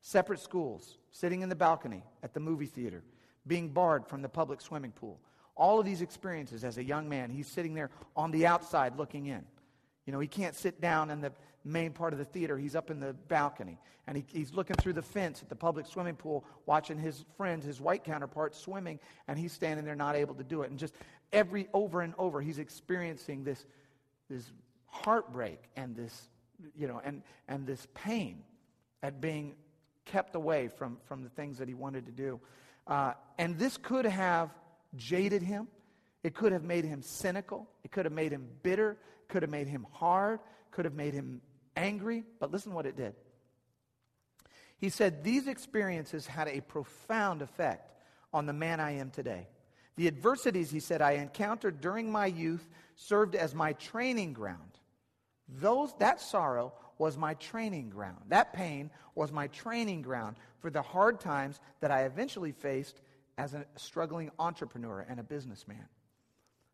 separate 0.00 0.40
schools, 0.40 0.98
sitting 1.12 1.42
in 1.42 1.48
the 1.48 1.54
balcony 1.54 2.02
at 2.22 2.34
the 2.34 2.40
movie 2.40 2.66
theater, 2.66 3.04
being 3.46 3.68
barred 3.68 4.06
from 4.06 4.22
the 4.22 4.28
public 4.28 4.60
swimming 4.60 4.92
pool. 4.92 5.20
All 5.54 5.78
of 5.78 5.84
these 5.84 6.00
experiences 6.02 6.64
as 6.64 6.78
a 6.78 6.84
young 6.84 7.08
man, 7.08 7.30
he's 7.30 7.46
sitting 7.46 7.74
there 7.74 7.90
on 8.16 8.30
the 8.30 8.46
outside 8.46 8.96
looking 8.96 9.26
in. 9.26 9.44
You 10.06 10.12
know, 10.12 10.18
he 10.18 10.26
can't 10.26 10.56
sit 10.56 10.80
down 10.80 11.10
in 11.10 11.20
the 11.20 11.32
main 11.64 11.92
part 11.92 12.12
of 12.12 12.18
the 12.18 12.24
theater. 12.24 12.58
He's 12.58 12.74
up 12.74 12.90
in 12.90 13.00
the 13.00 13.12
balcony. 13.28 13.78
And 14.06 14.16
he, 14.16 14.24
he's 14.28 14.52
looking 14.52 14.76
through 14.76 14.94
the 14.94 15.02
fence 15.02 15.42
at 15.42 15.48
the 15.48 15.56
public 15.56 15.86
swimming 15.86 16.16
pool, 16.16 16.44
watching 16.66 16.98
his 16.98 17.24
friends, 17.36 17.64
his 17.64 17.80
white 17.80 18.04
counterparts, 18.04 18.58
swimming. 18.58 18.98
And 19.28 19.38
he's 19.38 19.52
standing 19.52 19.84
there 19.84 19.94
not 19.94 20.16
able 20.16 20.34
to 20.34 20.44
do 20.44 20.62
it. 20.62 20.70
And 20.70 20.78
just 20.78 20.94
every 21.32 21.68
over 21.72 22.00
and 22.00 22.14
over, 22.18 22.40
he's 22.40 22.58
experiencing 22.58 23.44
this, 23.44 23.64
this 24.28 24.50
heartbreak 24.86 25.60
and 25.76 25.94
this, 25.94 26.28
you 26.76 26.88
know, 26.88 27.00
and, 27.04 27.22
and 27.48 27.66
this 27.66 27.86
pain 27.94 28.42
at 29.02 29.20
being 29.20 29.54
kept 30.04 30.34
away 30.34 30.68
from, 30.68 30.98
from 31.04 31.22
the 31.22 31.30
things 31.30 31.58
that 31.58 31.68
he 31.68 31.74
wanted 31.74 32.06
to 32.06 32.12
do. 32.12 32.40
Uh, 32.86 33.12
and 33.38 33.58
this 33.58 33.76
could 33.76 34.04
have 34.04 34.50
jaded 34.96 35.42
him. 35.42 35.68
It 36.22 36.34
could 36.34 36.52
have 36.52 36.64
made 36.64 36.84
him 36.84 37.02
cynical. 37.02 37.68
It 37.84 37.90
could 37.90 38.04
have 38.04 38.12
made 38.12 38.32
him 38.32 38.48
bitter. 38.62 38.96
Could 39.28 39.42
have 39.42 39.50
made 39.50 39.66
him 39.66 39.86
hard. 39.92 40.40
Could 40.70 40.84
have 40.84 40.94
made 40.94 41.14
him 41.14 41.40
angry. 41.76 42.24
But 42.38 42.50
listen 42.50 42.72
what 42.74 42.86
it 42.86 42.96
did. 42.96 43.14
He 44.78 44.88
said, 44.88 45.22
These 45.22 45.46
experiences 45.46 46.26
had 46.26 46.48
a 46.48 46.60
profound 46.60 47.42
effect 47.42 47.92
on 48.32 48.46
the 48.46 48.52
man 48.52 48.80
I 48.80 48.92
am 48.92 49.10
today. 49.10 49.48
The 49.96 50.08
adversities, 50.08 50.70
he 50.70 50.80
said, 50.80 51.02
I 51.02 51.12
encountered 51.12 51.80
during 51.80 52.10
my 52.10 52.26
youth 52.26 52.66
served 52.96 53.34
as 53.34 53.54
my 53.54 53.74
training 53.74 54.32
ground. 54.32 54.78
Those, 55.48 55.92
that 55.98 56.20
sorrow 56.20 56.72
was 56.98 57.18
my 57.18 57.34
training 57.34 57.90
ground. 57.90 58.18
That 58.28 58.52
pain 58.52 58.90
was 59.14 59.32
my 59.32 59.48
training 59.48 60.02
ground 60.02 60.36
for 60.60 60.70
the 60.70 60.82
hard 60.82 61.20
times 61.20 61.60
that 61.80 61.90
I 61.90 62.04
eventually 62.04 62.52
faced 62.52 63.00
as 63.36 63.54
a 63.54 63.66
struggling 63.76 64.30
entrepreneur 64.38 65.04
and 65.08 65.20
a 65.20 65.24
businessman. 65.24 65.86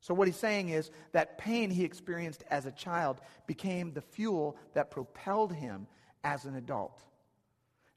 So, 0.01 0.15
what 0.15 0.29
he's 0.29 0.37
saying 0.37 0.69
is 0.69 0.91
that 1.13 1.39
pain 1.39 1.71
he 1.71 1.85
experienced 1.85 2.45
as 2.51 2.67
a 2.67 2.73
child 2.73 3.21
became 3.47 3.93
the 3.93 4.01
fuel 4.01 4.57
that 4.75 4.91
propelled 4.91 5.53
him 5.53 5.87
as 6.25 6.45
an 6.45 6.57
adult. 6.57 7.03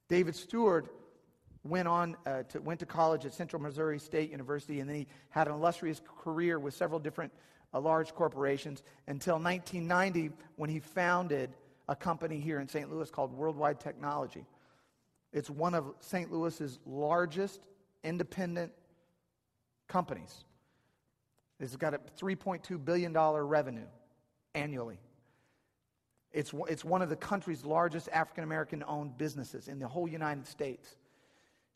David 0.07 0.35
Steward 0.35 0.89
went 1.63 1.87
on 1.87 2.17
uh, 2.25 2.43
to, 2.43 2.59
went 2.61 2.79
to 2.79 2.85
college 2.85 3.25
at 3.25 3.33
Central 3.33 3.61
Missouri 3.61 3.99
State 3.99 4.31
University, 4.31 4.79
and 4.79 4.89
then 4.89 4.95
he 4.97 5.07
had 5.29 5.47
an 5.47 5.53
illustrious 5.53 6.01
career 6.23 6.59
with 6.59 6.73
several 6.73 6.99
different 6.99 7.31
uh, 7.73 7.79
large 7.79 8.13
corporations 8.13 8.83
until 9.07 9.35
1990 9.35 10.31
when 10.55 10.69
he 10.69 10.79
founded 10.79 11.51
a 11.87 11.95
company 11.95 12.39
here 12.39 12.59
in 12.59 12.67
St. 12.67 12.91
Louis 12.91 13.09
called 13.09 13.31
Worldwide 13.31 13.79
Technology. 13.79 14.45
It's 15.33 15.49
one 15.49 15.73
of 15.73 15.93
St. 15.99 16.31
Louis's 16.31 16.79
largest 16.85 17.61
independent 18.03 18.71
companies. 19.87 20.45
It's 21.61 21.75
got 21.75 21.93
a 21.93 21.99
$3.2 22.19 22.83
billion 22.83 23.13
revenue 23.13 23.85
annually. 24.55 24.99
It's, 26.33 26.53
it's 26.67 26.83
one 26.83 27.01
of 27.01 27.09
the 27.09 27.15
country's 27.15 27.63
largest 27.63 28.09
African 28.11 28.43
American 28.43 28.83
owned 28.87 29.17
businesses 29.17 29.67
in 29.67 29.79
the 29.79 29.87
whole 29.87 30.07
United 30.07 30.47
States. 30.47 30.95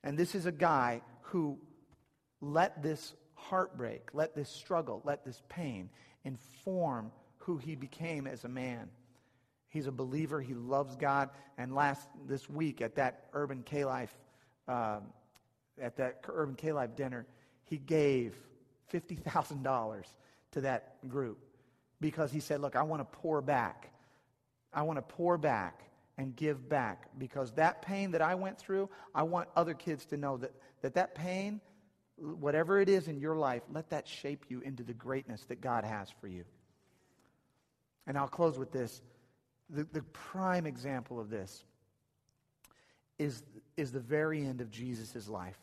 And 0.04 0.17
this 0.17 0.34
is 0.34 0.45
a 0.45 0.52
guy 0.52 1.02
who 1.21 1.60
let 2.41 2.82
this 2.82 3.13
heartbreak, 3.34 4.10
let 4.13 4.34
this 4.34 4.50
struggle, 4.50 5.02
let 5.04 5.24
this 5.24 5.43
pain 5.50 5.89
inform 6.24 7.12
who 7.38 7.58
he 7.58 7.76
became 7.76 8.28
as 8.28 8.43
a 8.43 8.50
man. 8.50 8.89
He's 9.69 9.88
a 9.88 9.91
believer. 9.91 10.41
He 10.41 10.54
loves 10.54 10.95
God. 10.95 11.30
And 11.58 11.76
last 11.76 12.08
this 12.28 12.50
week 12.50 12.82
at 12.82 12.95
that 12.95 13.28
Urban 13.34 13.62
K 13.63 13.86
Life, 13.86 14.15
uh, 14.67 15.00
at 15.80 15.98
that 15.98 16.21
Urban 16.28 16.56
K 16.56 16.71
Life 16.71 16.95
dinner, 16.95 17.28
he 17.65 17.78
gave 17.78 18.36
$50,000 18.93 20.04
to 20.52 20.62
that 20.62 21.08
group 21.08 21.39
because 22.00 22.32
he 22.32 22.39
said, 22.39 22.62
Look, 22.62 22.76
I 22.76 22.84
want 22.84 23.02
to 23.02 23.17
pour 23.19 23.41
back. 23.41 23.91
I 24.74 24.84
want 24.84 24.98
to 24.98 25.02
pour 25.02 25.38
back 25.38 25.84
and 26.17 26.36
give 26.36 26.67
back 26.69 27.10
because 27.17 27.52
that 27.54 27.82
pain 27.82 28.12
that 28.12 28.21
I 28.21 28.36
went 28.36 28.58
through, 28.58 28.89
I 29.13 29.24
want 29.24 29.50
other 29.56 29.74
kids 29.74 30.06
to 30.08 30.17
know 30.17 30.38
that 30.38 30.54
that, 30.82 30.93
that 30.93 31.15
pain, 31.15 31.62
whatever 32.17 32.80
it 32.80 32.89
is 32.89 33.08
in 33.08 33.19
your 33.19 33.36
life, 33.36 33.63
let 33.71 33.89
that 33.89 34.08
shape 34.08 34.45
you 34.50 34.62
into 34.62 34.84
the 34.84 34.93
greatness 34.93 35.43
that 35.45 35.62
God 35.62 35.84
has 35.84 36.10
for 36.21 36.28
you. 36.28 36.43
And 38.06 38.17
I'll 38.17 38.28
close 38.28 38.60
with 38.60 38.71
this. 38.71 39.02
The, 39.71 39.88
the 39.91 40.04
prime 40.04 40.67
example 40.67 41.19
of 41.19 41.32
this 41.32 41.65
is, 43.17 43.41
is 43.78 43.91
the 43.91 44.00
very 44.00 44.45
end 44.45 44.62
of 44.62 44.69
Jesus' 44.69 45.28
life. 45.28 45.58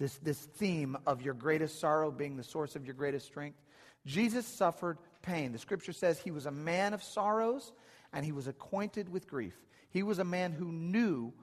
This, 0.00 0.16
this 0.16 0.38
theme 0.38 0.96
of 1.06 1.20
your 1.20 1.34
greatest 1.34 1.78
sorrow 1.78 2.10
being 2.10 2.38
the 2.38 2.42
source 2.42 2.74
of 2.74 2.86
your 2.86 2.94
greatest 2.94 3.26
strength. 3.26 3.58
Jesus 4.06 4.46
suffered 4.46 4.96
pain. 5.20 5.52
The 5.52 5.58
scripture 5.58 5.92
says 5.92 6.18
he 6.18 6.30
was 6.30 6.46
a 6.46 6.50
man 6.50 6.94
of 6.94 7.02
sorrows 7.02 7.70
and 8.14 8.24
he 8.24 8.32
was 8.32 8.48
acquainted 8.48 9.10
with 9.10 9.28
grief. 9.28 9.54
He 9.90 10.02
was 10.02 10.18
a 10.18 10.24
man 10.24 10.52
who 10.52 10.72
knew 10.72 11.34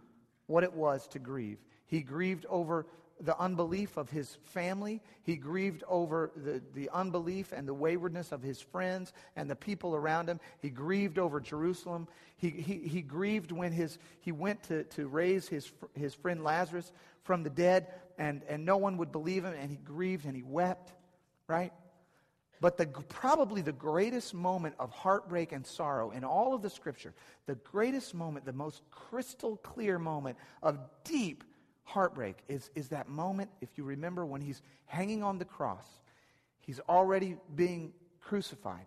what 0.47 0.63
it 0.63 0.73
was 0.73 1.07
to 1.09 1.19
grieve. 1.19 1.59
He 1.85 2.01
grieved 2.01 2.47
over 2.49 2.87
the 3.19 3.37
unbelief 3.39 3.97
of 3.97 4.09
his 4.09 4.37
family. 4.43 5.01
He 5.23 5.35
grieved 5.35 5.83
over 5.87 6.31
the, 6.35 6.61
the 6.73 6.89
unbelief 6.93 7.51
and 7.51 7.67
the 7.67 7.73
waywardness 7.73 8.31
of 8.31 8.41
his 8.41 8.61
friends 8.61 9.13
and 9.35 9.49
the 9.49 9.55
people 9.55 9.95
around 9.95 10.29
him. 10.29 10.39
He 10.59 10.69
grieved 10.69 11.17
over 11.17 11.39
Jerusalem. 11.39 12.07
He, 12.37 12.49
he, 12.49 12.87
he 12.87 13.01
grieved 13.01 13.51
when 13.51 13.71
his, 13.71 13.97
he 14.21 14.31
went 14.31 14.63
to, 14.63 14.83
to 14.83 15.07
raise 15.07 15.47
his, 15.47 15.71
his 15.95 16.13
friend 16.13 16.43
Lazarus 16.43 16.91
from 17.23 17.43
the 17.43 17.49
dead, 17.49 17.87
and, 18.17 18.41
and 18.47 18.65
no 18.65 18.77
one 18.77 18.97
would 18.97 19.11
believe 19.11 19.43
him, 19.43 19.53
and 19.53 19.69
he 19.69 19.77
grieved 19.77 20.25
and 20.25 20.35
he 20.35 20.43
wept, 20.43 20.93
right? 21.47 21.73
But 22.59 22.77
the, 22.77 22.87
probably 22.87 23.61
the 23.61 23.71
greatest 23.71 24.33
moment 24.33 24.75
of 24.79 24.91
heartbreak 24.91 25.51
and 25.51 25.65
sorrow 25.65 26.11
in 26.11 26.23
all 26.23 26.53
of 26.55 26.61
the 26.61 26.69
scripture, 26.69 27.13
the 27.45 27.55
greatest 27.55 28.15
moment, 28.15 28.45
the 28.45 28.53
most 28.53 28.81
crystal 28.89 29.57
clear 29.57 29.99
moment 29.99 30.37
of 30.63 30.79
deep 31.03 31.43
heartbreak 31.87 32.37
is, 32.49 32.69
is 32.75 32.89
that 32.89 33.07
moment, 33.07 33.49
if 33.61 33.69
you 33.77 33.85
remember, 33.85 34.25
when 34.25 34.41
he's 34.41 34.61
hanging 34.85 35.23
on 35.23 35.37
the 35.37 35.45
cross. 35.45 35.87
He's 36.59 36.81
already 36.89 37.37
being 37.55 37.93
crucified. 38.19 38.85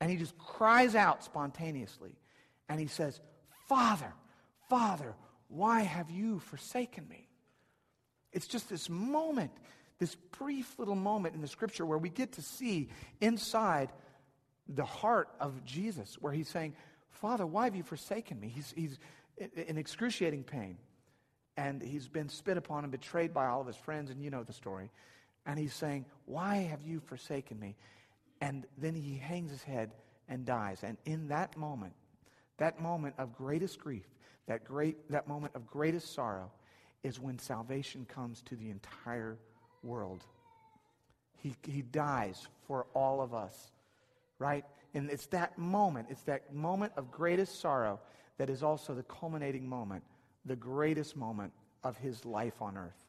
And 0.00 0.10
he 0.10 0.16
just 0.16 0.38
cries 0.38 0.94
out 0.94 1.24
spontaneously. 1.24 2.12
And 2.68 2.78
he 2.78 2.86
says, 2.86 3.20
Father, 3.68 4.12
Father, 4.68 5.14
why 5.48 5.80
have 5.80 6.08
you 6.08 6.38
forsaken 6.38 7.08
me? 7.08 7.28
It's 8.32 8.46
just 8.46 8.68
this 8.68 8.88
moment, 8.88 9.50
this 9.98 10.14
brief 10.38 10.78
little 10.78 10.94
moment 10.94 11.34
in 11.34 11.40
the 11.40 11.48
scripture 11.48 11.84
where 11.84 11.98
we 11.98 12.10
get 12.10 12.32
to 12.32 12.42
see 12.42 12.90
inside 13.20 13.90
the 14.68 14.84
heart 14.84 15.28
of 15.40 15.64
Jesus, 15.64 16.16
where 16.20 16.32
he's 16.32 16.48
saying, 16.48 16.74
Father, 17.10 17.44
why 17.44 17.64
have 17.64 17.74
you 17.74 17.82
forsaken 17.82 18.38
me? 18.38 18.48
He's, 18.48 18.72
he's 18.76 18.98
in 19.66 19.78
excruciating 19.78 20.44
pain. 20.44 20.78
And 21.56 21.80
he's 21.82 22.08
been 22.08 22.28
spit 22.28 22.56
upon 22.56 22.84
and 22.84 22.92
betrayed 22.92 23.32
by 23.32 23.46
all 23.46 23.60
of 23.60 23.66
his 23.66 23.76
friends, 23.76 24.10
and 24.10 24.22
you 24.22 24.30
know 24.30 24.42
the 24.42 24.52
story. 24.52 24.90
And 25.46 25.58
he's 25.58 25.74
saying, 25.74 26.04
Why 26.26 26.56
have 26.56 26.82
you 26.82 27.00
forsaken 27.00 27.58
me? 27.58 27.76
And 28.40 28.66
then 28.76 28.94
he 28.94 29.16
hangs 29.16 29.50
his 29.50 29.62
head 29.62 29.92
and 30.28 30.44
dies. 30.44 30.82
And 30.82 30.98
in 31.04 31.28
that 31.28 31.56
moment, 31.56 31.94
that 32.58 32.80
moment 32.80 33.14
of 33.18 33.34
greatest 33.34 33.78
grief, 33.78 34.06
that, 34.46 34.64
great, 34.64 35.10
that 35.10 35.28
moment 35.28 35.54
of 35.54 35.66
greatest 35.66 36.14
sorrow, 36.14 36.50
is 37.02 37.20
when 37.20 37.38
salvation 37.38 38.04
comes 38.04 38.42
to 38.42 38.56
the 38.56 38.70
entire 38.70 39.38
world. 39.82 40.24
He, 41.38 41.54
he 41.62 41.82
dies 41.82 42.46
for 42.66 42.86
all 42.94 43.20
of 43.20 43.32
us, 43.34 43.70
right? 44.38 44.64
And 44.94 45.10
it's 45.10 45.26
that 45.26 45.56
moment, 45.56 46.08
it's 46.10 46.22
that 46.22 46.52
moment 46.52 46.92
of 46.96 47.10
greatest 47.10 47.60
sorrow 47.60 48.00
that 48.38 48.50
is 48.50 48.62
also 48.62 48.94
the 48.94 49.02
culminating 49.04 49.68
moment, 49.68 50.02
the 50.46 50.56
greatest 50.56 51.16
moment 51.16 51.52
of 51.84 51.96
his 51.98 52.24
life 52.24 52.62
on 52.62 52.76
earth, 52.76 53.04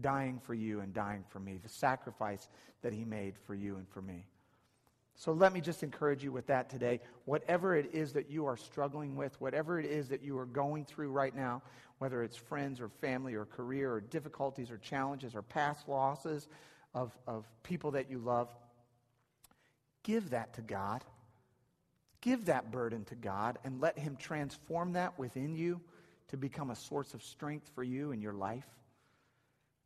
dying 0.00 0.38
for 0.38 0.54
you 0.54 0.80
and 0.80 0.94
dying 0.94 1.24
for 1.28 1.40
me, 1.40 1.58
the 1.62 1.68
sacrifice 1.68 2.48
that 2.82 2.92
he 2.92 3.04
made 3.04 3.34
for 3.46 3.54
you 3.54 3.76
and 3.76 3.88
for 3.88 4.00
me. 4.00 4.26
So 5.18 5.32
let 5.32 5.54
me 5.54 5.62
just 5.62 5.82
encourage 5.82 6.22
you 6.22 6.30
with 6.30 6.46
that 6.48 6.68
today. 6.68 7.00
Whatever 7.24 7.74
it 7.74 7.94
is 7.94 8.12
that 8.12 8.30
you 8.30 8.44
are 8.46 8.56
struggling 8.56 9.16
with, 9.16 9.40
whatever 9.40 9.80
it 9.80 9.86
is 9.86 10.08
that 10.08 10.22
you 10.22 10.38
are 10.38 10.44
going 10.44 10.84
through 10.84 11.10
right 11.10 11.34
now, 11.34 11.62
whether 11.98 12.22
it's 12.22 12.36
friends 12.36 12.80
or 12.80 12.90
family 12.90 13.34
or 13.34 13.46
career 13.46 13.92
or 13.92 14.00
difficulties 14.00 14.70
or 14.70 14.76
challenges 14.76 15.34
or 15.34 15.40
past 15.40 15.88
losses 15.88 16.48
of, 16.94 17.16
of 17.26 17.46
people 17.62 17.92
that 17.92 18.10
you 18.10 18.18
love, 18.18 18.54
give 20.02 20.30
that 20.30 20.52
to 20.54 20.60
God. 20.60 21.02
Give 22.20 22.44
that 22.46 22.70
burden 22.70 23.04
to 23.04 23.14
God 23.14 23.58
and 23.64 23.80
let 23.80 23.98
Him 23.98 24.16
transform 24.16 24.92
that 24.92 25.18
within 25.18 25.54
you 25.54 25.80
to 26.28 26.36
become 26.36 26.70
a 26.70 26.76
source 26.76 27.14
of 27.14 27.22
strength 27.22 27.70
for 27.74 27.82
you 27.82 28.12
in 28.12 28.20
your 28.20 28.32
life. 28.32 28.66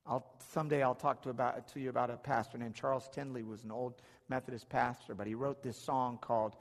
I'll, 0.06 0.26
someday 0.52 0.82
I'll 0.82 0.94
talk 0.94 1.22
to, 1.22 1.30
about, 1.30 1.68
to 1.68 1.80
you 1.80 1.90
about 1.90 2.10
a 2.10 2.16
pastor 2.16 2.58
named 2.58 2.74
Charles 2.74 3.08
Tindley, 3.12 3.42
was 3.42 3.64
an 3.64 3.70
old 3.70 4.00
Methodist 4.28 4.68
pastor, 4.68 5.14
but 5.14 5.26
he 5.26 5.34
wrote 5.34 5.62
this 5.62 5.76
song 5.76 6.18
called 6.20 6.56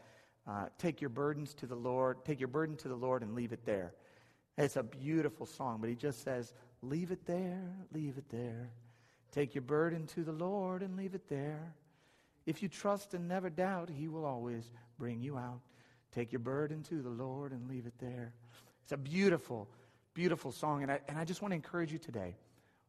uh, 0.47 0.65
"Take 0.77 1.01
Your 1.01 1.09
Burdens 1.09 1.53
to 1.55 1.67
the 1.67 1.75
Lord." 1.75 2.25
Take 2.25 2.39
your 2.39 2.47
burden 2.47 2.75
to 2.77 2.87
the 2.87 2.95
Lord 2.95 3.23
and 3.23 3.35
leave 3.35 3.53
it 3.53 3.65
there. 3.65 3.93
It's 4.57 4.75
a 4.75 4.83
beautiful 4.83 5.45
song, 5.45 5.77
but 5.79 5.89
he 5.89 5.95
just 5.95 6.23
says, 6.23 6.53
"Leave 6.81 7.11
it 7.11 7.25
there, 7.25 7.71
leave 7.93 8.17
it 8.17 8.29
there. 8.29 8.69
Take 9.31 9.55
your 9.55 9.61
burden 9.61 10.07
to 10.07 10.23
the 10.23 10.31
Lord 10.31 10.81
and 10.81 10.97
leave 10.97 11.15
it 11.15 11.29
there. 11.29 11.73
If 12.45 12.63
you 12.63 12.67
trust 12.67 13.13
and 13.13 13.27
never 13.27 13.49
doubt, 13.49 13.89
He 13.89 14.07
will 14.07 14.25
always 14.25 14.69
bring 14.97 15.21
you 15.21 15.37
out. 15.37 15.61
Take 16.11 16.31
your 16.31 16.39
burden 16.39 16.81
to 16.83 17.01
the 17.01 17.09
Lord 17.09 17.51
and 17.51 17.69
leave 17.69 17.85
it 17.85 17.97
there." 17.99 18.33
It's 18.89 18.93
a 18.95 18.97
beautiful, 18.97 19.69
beautiful 20.15 20.51
song, 20.51 20.81
and 20.81 20.91
I, 20.91 20.99
and 21.07 21.15
I 21.15 21.23
just 21.23 21.43
want 21.43 21.51
to 21.51 21.55
encourage 21.55 21.91
you 21.91 21.99
today 21.99 22.35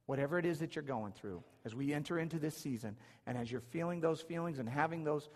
whatever 0.06 0.38
it 0.38 0.46
is 0.46 0.60
that 0.60 0.74
you're 0.74 0.82
going 0.82 1.12
through, 1.12 1.42
as 1.66 1.74
we 1.74 1.92
enter 1.92 2.18
into 2.18 2.38
this 2.38 2.56
season, 2.56 2.96
and 3.26 3.36
as 3.36 3.52
you're 3.52 3.60
feeling 3.60 4.00
those 4.00 4.22
feelings 4.22 4.58
and 4.58 4.66
having 4.66 5.04
those 5.04 5.28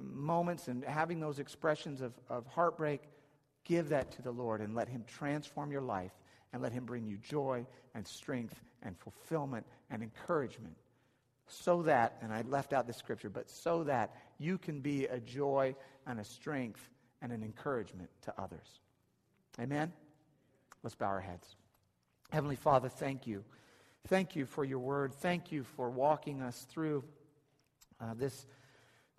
moments 0.00 0.68
and 0.68 0.84
having 0.84 1.18
those 1.18 1.40
expressions 1.40 2.00
of, 2.00 2.12
of 2.30 2.46
heartbreak, 2.46 3.02
give 3.64 3.88
that 3.88 4.12
to 4.12 4.22
the 4.22 4.30
Lord 4.30 4.60
and 4.60 4.76
let 4.76 4.88
Him 4.88 5.02
transform 5.04 5.72
your 5.72 5.80
life 5.80 6.12
and 6.52 6.62
let 6.62 6.70
Him 6.70 6.84
bring 6.84 7.08
you 7.08 7.16
joy 7.16 7.66
and 7.92 8.06
strength 8.06 8.54
and 8.84 8.96
fulfillment 8.96 9.66
and 9.90 10.00
encouragement. 10.00 10.76
So 11.48 11.82
that, 11.82 12.18
and 12.22 12.32
I 12.32 12.42
left 12.42 12.72
out 12.72 12.86
the 12.86 12.92
scripture, 12.92 13.30
but 13.30 13.50
so 13.50 13.82
that 13.82 14.14
you 14.38 14.58
can 14.58 14.80
be 14.80 15.06
a 15.06 15.18
joy 15.18 15.74
and 16.06 16.20
a 16.20 16.24
strength 16.24 16.88
and 17.20 17.32
an 17.32 17.42
encouragement 17.42 18.10
to 18.26 18.34
others. 18.40 18.78
Amen? 19.58 19.92
Let's 20.84 20.94
bow 20.94 21.06
our 21.06 21.20
heads. 21.20 21.56
Heavenly 22.30 22.56
Father, 22.56 22.90
thank 22.90 23.26
you. 23.26 23.42
Thank 24.08 24.36
you 24.36 24.44
for 24.44 24.66
your 24.66 24.80
word. 24.80 25.14
Thank 25.14 25.50
you 25.50 25.64
for 25.64 25.88
walking 25.88 26.42
us 26.42 26.66
through 26.68 27.02
uh, 28.02 28.12
this, 28.14 28.44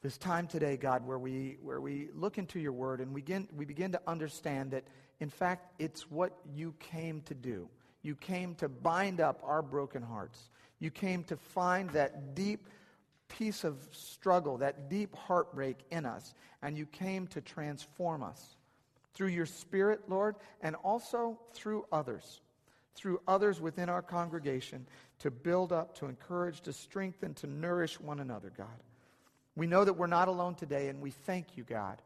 this 0.03 0.15
time 0.19 0.45
today, 0.45 0.77
God, 0.77 1.07
where 1.07 1.17
we, 1.17 1.57
where 1.63 1.81
we 1.81 2.09
look 2.13 2.37
into 2.37 2.59
your 2.59 2.71
word 2.71 3.01
and 3.01 3.11
we 3.11 3.21
begin, 3.21 3.47
we 3.57 3.65
begin 3.65 3.91
to 3.93 4.01
understand 4.05 4.71
that, 4.71 4.83
in 5.19 5.29
fact, 5.31 5.71
it's 5.79 6.11
what 6.11 6.37
you 6.53 6.75
came 6.79 7.21
to 7.21 7.33
do. 7.33 7.67
You 8.03 8.13
came 8.15 8.53
to 8.55 8.69
bind 8.69 9.19
up 9.19 9.41
our 9.43 9.63
broken 9.63 10.03
hearts. 10.03 10.51
You 10.77 10.91
came 10.91 11.23
to 11.23 11.35
find 11.35 11.89
that 11.91 12.35
deep 12.35 12.67
piece 13.27 13.63
of 13.63 13.75
struggle, 13.91 14.59
that 14.59 14.87
deep 14.87 15.15
heartbreak 15.15 15.77
in 15.89 16.05
us, 16.05 16.35
and 16.61 16.77
you 16.77 16.85
came 16.85 17.25
to 17.27 17.41
transform 17.41 18.21
us 18.21 18.54
through 19.15 19.29
your 19.29 19.47
Spirit, 19.47 20.01
Lord, 20.07 20.35
and 20.61 20.75
also 20.75 21.39
through 21.53 21.85
others 21.91 22.41
through 22.95 23.19
others 23.27 23.61
within 23.61 23.89
our 23.89 24.01
congregation 24.01 24.87
to 25.19 25.29
build 25.29 25.71
up, 25.71 25.95
to 25.97 26.05
encourage, 26.07 26.61
to 26.61 26.73
strengthen, 26.73 27.33
to 27.35 27.47
nourish 27.47 27.99
one 27.99 28.19
another, 28.19 28.51
God. 28.57 28.67
We 29.55 29.67
know 29.67 29.83
that 29.83 29.93
we're 29.93 30.07
not 30.07 30.27
alone 30.27 30.55
today, 30.55 30.87
and 30.87 31.01
we 31.01 31.11
thank 31.11 31.57
you, 31.57 31.63
God, 31.63 32.01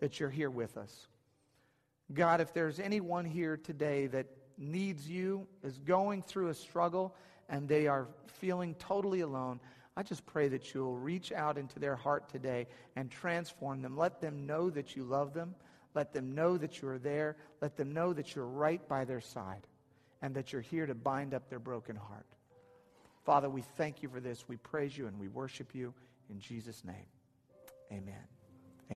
that 0.00 0.20
you're 0.20 0.30
here 0.30 0.50
with 0.50 0.76
us. 0.76 1.08
God, 2.12 2.40
if 2.40 2.52
there's 2.52 2.78
anyone 2.78 3.24
here 3.24 3.56
today 3.56 4.08
that 4.08 4.26
needs 4.58 5.08
you, 5.08 5.46
is 5.64 5.78
going 5.78 6.22
through 6.22 6.48
a 6.48 6.54
struggle, 6.54 7.14
and 7.48 7.68
they 7.68 7.86
are 7.86 8.08
feeling 8.26 8.74
totally 8.74 9.20
alone, 9.20 9.60
I 9.96 10.02
just 10.02 10.24
pray 10.26 10.48
that 10.48 10.72
you'll 10.74 10.96
reach 10.96 11.32
out 11.32 11.58
into 11.58 11.78
their 11.78 11.96
heart 11.96 12.28
today 12.28 12.66
and 12.96 13.10
transform 13.10 13.82
them. 13.82 13.96
Let 13.96 14.20
them 14.20 14.46
know 14.46 14.70
that 14.70 14.96
you 14.96 15.04
love 15.04 15.34
them. 15.34 15.54
Let 15.94 16.12
them 16.12 16.34
know 16.34 16.56
that 16.56 16.80
you 16.80 16.88
are 16.88 16.98
there. 16.98 17.36
Let 17.60 17.76
them 17.76 17.92
know 17.92 18.12
that 18.12 18.34
you're 18.34 18.46
right 18.46 18.86
by 18.88 19.04
their 19.04 19.20
side 19.20 19.66
and 20.22 20.34
that 20.34 20.52
you're 20.52 20.62
here 20.62 20.86
to 20.86 20.94
bind 20.94 21.34
up 21.34 21.48
their 21.48 21.58
broken 21.58 21.96
heart. 21.96 22.26
Father, 23.24 23.48
we 23.48 23.62
thank 23.76 24.02
you 24.02 24.08
for 24.08 24.20
this. 24.20 24.48
We 24.48 24.56
praise 24.56 24.96
you 24.96 25.06
and 25.06 25.18
we 25.18 25.28
worship 25.28 25.74
you 25.74 25.92
in 26.30 26.40
Jesus' 26.40 26.84
name. 26.84 27.06
Amen. 27.92 28.41